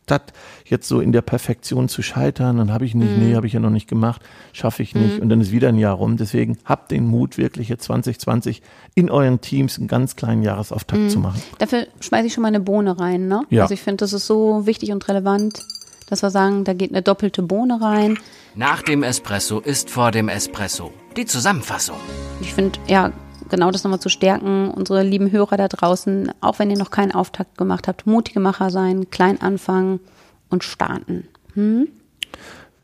Anstatt 0.06 0.34
jetzt 0.66 0.86
so 0.86 1.00
in 1.00 1.12
der 1.12 1.22
Perfektion 1.22 1.88
zu 1.88 2.02
scheitern, 2.02 2.58
dann 2.58 2.70
habe 2.70 2.84
ich 2.84 2.94
nicht, 2.94 3.16
nee, 3.16 3.34
habe 3.36 3.46
ich 3.46 3.54
ja 3.54 3.60
noch 3.60 3.70
nicht 3.70 3.88
gemacht, 3.88 4.20
schaffe 4.52 4.82
ich 4.82 4.94
nicht 4.94 5.18
und 5.18 5.30
dann 5.30 5.40
ist 5.40 5.50
wieder 5.50 5.70
ein 5.70 5.78
Jahr 5.78 5.94
rum. 5.94 6.18
Deswegen 6.18 6.58
habt 6.66 6.90
den 6.90 7.06
Mut, 7.06 7.38
wirklich 7.38 7.70
jetzt 7.70 7.84
2020 7.84 8.60
in 8.94 9.10
euren 9.10 9.40
Teams 9.40 9.78
einen 9.78 9.88
ganz 9.88 10.14
kleinen 10.14 10.42
Jahresauftakt 10.42 11.10
zu 11.10 11.18
machen. 11.20 11.40
Dafür 11.58 11.86
schmeiße 12.00 12.26
ich 12.26 12.34
schon 12.34 12.42
mal 12.42 12.48
eine 12.48 12.60
Bohne 12.60 13.00
rein, 13.00 13.28
ne? 13.28 13.44
Ja. 13.48 13.62
Also 13.62 13.72
ich 13.72 13.80
finde, 13.80 14.04
das 14.04 14.12
ist 14.12 14.26
so 14.26 14.66
wichtig 14.66 14.92
und 14.92 15.08
relevant, 15.08 15.64
dass 16.06 16.22
wir 16.22 16.28
sagen, 16.28 16.64
da 16.64 16.74
geht 16.74 16.90
eine 16.90 17.00
doppelte 17.00 17.42
Bohne 17.42 17.80
rein. 17.80 18.18
Nach 18.54 18.82
dem 18.82 19.02
Espresso 19.02 19.60
ist 19.60 19.88
vor 19.88 20.10
dem 20.10 20.28
Espresso. 20.28 20.92
Die 21.16 21.24
Zusammenfassung. 21.24 21.96
Ich 22.42 22.52
finde, 22.52 22.78
ja, 22.88 23.10
genau 23.48 23.70
das 23.70 23.84
nochmal 23.84 24.00
zu 24.00 24.08
stärken, 24.08 24.70
unsere 24.70 25.02
lieben 25.02 25.30
Hörer 25.30 25.56
da 25.56 25.68
draußen, 25.68 26.32
auch 26.40 26.58
wenn 26.58 26.70
ihr 26.70 26.78
noch 26.78 26.90
keinen 26.90 27.12
Auftakt 27.12 27.58
gemacht 27.58 27.88
habt, 27.88 28.06
mutige 28.06 28.40
Macher 28.40 28.70
sein, 28.70 29.10
klein 29.10 29.40
anfangen 29.40 30.00
und 30.48 30.64
starten. 30.64 31.28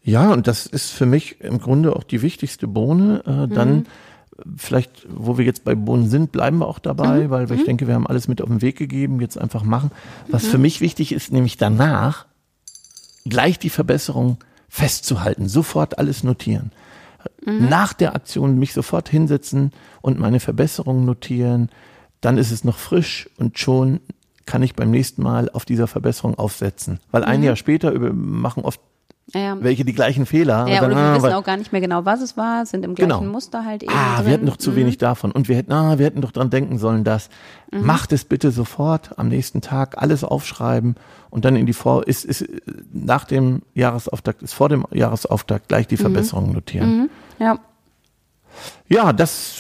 Ja, 0.03 0.33
und 0.33 0.47
das 0.47 0.67
ist 0.67 0.91
für 0.91 1.07
mich 1.07 1.41
im 1.41 1.59
Grunde 1.59 1.95
auch 1.95 2.05
die 2.05 2.23
wichtigste 2.23 2.67
Bohne. 2.67 3.23
Äh, 3.27 3.55
dann 3.55 3.87
vielleicht, 4.57 5.07
wo 5.09 5.39
wir 5.39 5.45
jetzt 5.45 5.65
bei 5.65 5.75
Bohnen 5.75 6.09
sind, 6.09 6.33
bleiben 6.33 6.59
wir 6.59 6.69
auch 6.69 6.79
dabei, 6.79 7.31
weil 7.31 7.51
ich 7.53 7.65
denke, 7.65 7.87
wir 7.87 7.95
haben 7.95 8.07
alles 8.07 8.29
mit 8.29 8.41
auf 8.41 8.49
den 8.49 8.63
Weg 8.63 8.77
gegeben, 8.77 9.21
jetzt 9.21 9.39
einfach 9.39 9.63
machen. 9.63 9.91
Was 10.29 10.47
für 10.47 10.59
mich 10.59 10.81
wichtig 10.81 11.13
ist, 11.13 11.33
nämlich 11.33 11.57
danach 11.57 12.27
gleich 13.27 13.59
die 13.59 13.71
Verbesserung 13.71 14.39
festzuhalten, 14.69 15.49
sofort 15.49 15.99
alles 15.99 16.25
notieren. 16.25 16.73
Nach 17.45 17.93
der 17.93 18.15
Aktion 18.15 18.59
mich 18.59 18.73
sofort 18.73 19.09
hinsetzen 19.09 19.73
und 20.03 20.19
meine 20.19 20.41
Verbesserungen 20.41 21.05
notieren. 21.05 21.71
Dann 22.21 22.39
ist 22.39 22.51
es 22.51 22.65
noch 22.65 22.79
frisch 22.79 23.29
und 23.39 23.59
schon 23.59 24.01
kann 24.47 24.63
ich 24.63 24.75
beim 24.75 24.91
nächsten 24.91 25.23
Mal 25.23 25.49
auf 25.51 25.65
dieser 25.65 25.87
Verbesserung 25.87 26.37
aufsetzen. 26.37 26.99
Weil 27.11 27.25
ein 27.25 27.43
Jahr 27.43 27.57
später 27.57 27.93
über, 27.93 28.13
machen 28.13 28.65
oft 28.65 28.81
Ja, 29.33 29.57
welche 29.63 29.85
die 29.85 29.93
gleichen 29.93 30.27
Fehler. 30.27 30.67
ja 30.67 30.81
Und 30.81 30.87
oder 30.87 30.95
dann, 30.97 31.05
wir 31.15 31.21
ah, 31.21 31.23
wissen 31.23 31.33
auch 31.35 31.45
gar 31.45 31.57
nicht 31.57 31.71
mehr 31.73 31.81
genau, 31.81 32.05
was 32.05 32.21
es 32.21 32.37
war, 32.37 32.67
sind 32.67 32.85
im 32.85 32.95
gleichen 32.97 33.11
Genau. 33.21 33.31
Muster 33.33 33.65
halt 33.65 33.83
eben 33.85 33.93
Ah, 33.93 34.17
drin. 34.17 34.27
wir 34.27 34.33
hatten 34.35 34.47
doch 34.47 34.57
zu 34.57 34.75
wenig 34.75 34.99
davon. 34.99 35.31
Und 35.31 35.49
wir 35.49 35.57
hätten, 35.57 35.71
ah, 35.73 35.99
wir 35.99 36.07
hätten 36.07 36.21
doch 36.21 36.33
dran 36.33 36.51
denken 36.51 36.79
sollen, 36.79 37.05
dass. 37.05 37.29
Mhm. 37.71 37.87
Macht 37.87 38.13
es 38.13 38.25
bitte 38.25 38.51
sofort 38.51 39.17
am 39.19 39.29
nächsten 39.29 39.61
Tag, 39.61 39.97
alles 40.03 40.25
aufschreiben 40.25 40.97
und 41.31 41.45
dann 41.45 41.55
in 41.55 41.67
die 41.67 41.73
Vor, 41.73 42.09
ist, 42.09 42.25
ist, 42.25 42.45
nach 42.93 43.25
dem 43.25 43.63
Jahresauftakt, 43.75 44.43
ist 44.43 44.53
vor 44.55 44.69
dem 44.69 44.85
Jahresauftakt 44.93 45.69
gleich 45.69 45.87
die 45.87 45.97
Verbesserungen 45.97 46.53
notieren. 46.53 47.09
Ja, 47.39 47.59
Ja, 48.89 49.13
das 49.13 49.59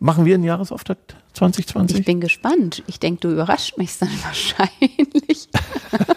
machen 0.00 0.24
wir 0.24 0.34
in 0.36 0.44
Jahresauftakt 0.44 1.14
2020. 1.34 1.98
ich 2.00 2.04
bin 2.06 2.20
gespannt. 2.20 2.82
Ich 2.86 2.98
denke, 2.98 3.20
du 3.20 3.30
überrascht 3.32 3.76
mich 3.76 3.98
dann 3.98 4.08
wahrscheinlich. 4.24 5.48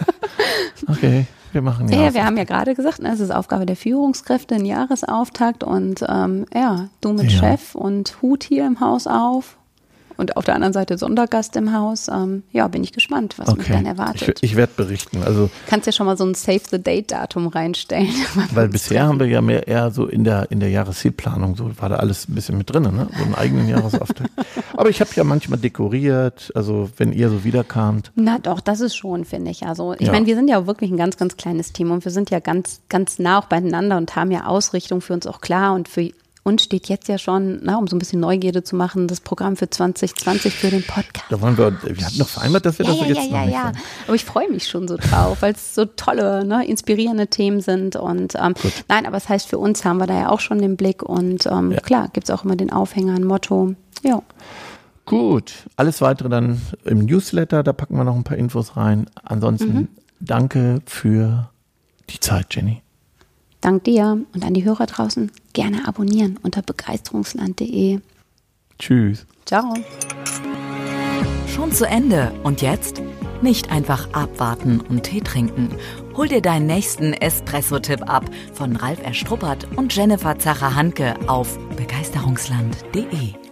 okay, 0.88 1.26
wir 1.56 1.62
machen 1.64 1.88
Ja, 1.88 1.96
Jahresauftakt. 1.96 2.14
wir 2.14 2.26
haben 2.26 2.38
ja 2.38 2.44
gerade 2.44 2.76
gesagt, 2.76 3.02
ne, 3.02 3.10
es 3.12 3.20
ist 3.20 3.32
Aufgabe 3.34 3.66
der 3.66 3.76
Führungskräfte, 3.76 4.56
ein 4.56 4.66
Jahresauftakt 4.66 5.64
und 5.64 6.06
ähm, 6.08 6.46
ja, 6.54 6.90
du 7.02 7.14
mit 7.14 7.32
Ja. 7.32 7.40
Chef 7.40 7.74
und 7.74 8.22
Hut 8.22 8.44
hier 8.44 8.68
im 8.68 8.80
Haus 8.80 9.08
auf 9.08 9.58
und 10.18 10.38
auf 10.38 10.46
der 10.46 10.56
anderen 10.56 10.74
Seite 10.74 10.98
Sondergast 10.98 11.56
im 11.56 11.74
Haus. 11.74 12.08
Ähm, 12.08 12.44
ja, 12.52 12.68
bin 12.68 12.84
ich 12.84 12.92
gespannt, 12.94 13.36
was 13.38 13.56
mich 13.56 13.68
dann 13.68 13.80
Okay, 13.80 13.88
erwartet. 13.88 14.40
ich, 14.42 14.52
ich 14.52 14.56
werde 14.56 14.74
berichten. 14.76 15.24
Also, 15.24 15.50
Kannst 15.68 15.86
ja 15.88 15.92
schon 15.92 16.06
mal 16.06 16.18
so 16.18 16.26
ein 16.26 16.34
Save 16.36 16.62
the 16.72 16.82
Date 16.82 17.12
Datum 17.12 17.48
reinstellen. 17.48 18.10
weil 18.54 18.70
bisher 18.70 19.06
haben 19.08 19.20
wir 19.20 19.28
ja 19.28 19.42
mehr 19.42 19.68
eher 19.68 19.92
so 19.92 20.06
in 20.08 20.24
der 20.24 20.50
in 20.52 20.60
der 20.60 20.70
Jahreszielplanung, 20.70 21.56
so 21.56 21.70
war 21.80 21.90
da 21.90 21.96
alles 21.98 22.28
ein 22.30 22.36
bisschen 22.36 22.58
mit 22.58 22.72
drin, 22.72 22.84
ne? 22.84 23.08
So 23.18 23.24
einen 23.24 23.36
eigenen 23.36 23.68
Jahresauftakt. 23.68 24.30
Aber 24.78 24.90
ich 24.90 25.00
habe 25.02 25.10
ja 25.16 25.24
manchmal 25.24 25.60
dekoriert, 25.60 26.52
also 26.56 26.90
wenn 26.98 27.12
ihr 27.14 27.30
so 27.30 27.44
wiederkamt. 27.44 28.12
Na 28.16 28.40
doch, 28.40 28.60
das 28.60 28.82
ist 28.82 28.96
schon, 28.96 29.26
finde 29.26 29.52
ich. 29.52 29.66
Also 29.66 29.94
ich 29.94 30.02
Ja. 30.08 30.12
meine, 30.12 30.26
wir 30.26 30.36
sind 30.36 30.48
ja 30.50 30.68
wirklich 30.68 30.92
ein 30.92 30.98
ganz, 30.98 31.18
ganz 31.18 31.38
kleines 31.38 31.74
Team 31.74 31.92
und 31.92 32.04
wir 32.06 32.12
sind 32.12 32.30
ja 32.30 32.40
ganz, 32.40 32.82
ganz 32.90 33.20
nah 33.20 33.40
auch 33.40 33.46
beieinander 33.46 33.98
und 33.98 34.16
haben 34.16 34.32
ja 34.32 34.46
Ausrichtung 34.46 35.02
für 35.02 35.14
uns 35.14 35.28
auch 35.28 35.42
klar 35.42 35.74
und 35.74 35.88
für 35.88 36.10
uns 36.48 36.64
steht 36.64 36.88
jetzt 36.90 37.08
ja 37.08 37.18
schon, 37.18 37.60
na, 37.64 37.76
um 37.78 37.88
so 37.88 37.96
ein 37.96 38.00
bisschen 38.00 38.20
Neugierde 38.20 38.64
zu 38.64 38.76
machen, 38.76 39.08
das 39.08 39.20
Programm 39.20 39.56
für 39.56 39.68
2020 39.68 40.54
für 40.54 40.70
den 40.70 40.84
Podcast. 40.84 41.26
Da 41.30 41.42
wollen 41.42 41.58
wir, 41.58 41.76
wir 41.84 42.06
hatten 42.06 42.20
noch 42.20 42.28
vereinbart, 42.30 42.68
dass 42.68 42.78
wir 42.78 42.86
Ja, 42.86 42.92
das 42.92 43.02
ja, 43.02 43.08
jetzt 43.08 43.18
ja, 43.18 43.24
noch 43.24 43.46
ja, 43.48 43.52
ja. 43.52 43.72
Aber 44.06 44.14
ich 44.16 44.24
freue 44.26 44.48
mich 44.52 44.68
schon 44.68 44.88
so 44.88 44.96
drauf, 44.96 45.42
weil 45.42 45.54
es 45.54 45.74
so 45.74 45.86
tolle, 45.86 46.46
ne, 46.46 46.64
inspirierende 46.68 47.28
Themen 47.28 47.62
sind. 47.62 47.96
Und 47.96 48.36
ähm, 48.36 48.54
nein, 48.88 49.08
aber 49.08 49.18
es 49.18 49.28
heißt, 49.28 49.48
für 49.48 49.58
uns 49.58 49.84
haben 49.86 49.98
wir 49.98 50.06
da 50.06 50.14
ja 50.14 50.30
auch 50.30 50.40
schon 50.40 50.60
den 50.60 50.78
Blick 50.78 51.02
und 51.02 51.48
ähm, 51.48 51.72
Ja. 51.72 51.80
klar, 51.82 52.10
gibt 52.14 52.30
es 52.30 52.36
auch 52.36 52.46
immer 52.46 52.56
den 52.56 52.72
Aufhänger, 52.72 53.16
ein 53.16 53.24
Motto. 53.24 53.74
Ja. 54.04 54.22
Gut, 55.08 55.54
alles 55.78 56.00
weitere 56.02 56.30
dann 56.30 56.62
im 56.84 57.00
Newsletter, 57.06 57.64
da 57.64 57.74
packen 57.74 57.96
wir 57.98 58.04
noch 58.04 58.16
ein 58.16 58.24
paar 58.24 58.38
Infos 58.38 58.78
rein. 58.78 59.08
Ansonsten 59.24 59.74
Mhm. 59.74 59.88
danke 60.20 60.80
für 60.86 61.50
die 62.12 62.20
Zeit, 62.20 62.54
Jenny. 62.56 62.84
Dank 63.66 63.84
dir 63.86 64.24
und 64.32 64.46
an 64.46 64.54
die 64.54 64.64
Hörer 64.64 64.86
draußen 64.86 65.32
gerne 65.54 65.88
abonnieren 65.88 66.38
unter 66.44 66.62
begeisterungsland.de. 66.62 68.00
Tschüss. 68.78 69.26
Ciao. 69.48 69.74
Schon 71.48 71.72
zu 71.72 71.88
Ende. 71.88 72.32
Und 72.44 72.62
jetzt? 72.62 73.02
Nicht 73.42 73.72
einfach 73.72 74.14
abwarten 74.14 74.82
und 74.82 75.02
Tee 75.02 75.22
trinken. 75.22 75.70
Hol 76.16 76.28
dir 76.28 76.44
deinen 76.44 76.68
nächsten 76.68 77.14
Espresso-Tipp 77.14 78.08
ab 78.08 78.26
von 78.54 78.76
Ralf 78.76 79.02
Erstruppert 79.04 79.68
und 79.76 79.96
Jennifer 79.96 80.38
Zacher-Hanke 80.38 81.16
auf 81.28 81.58
begeisterungsland.de. 81.76 83.45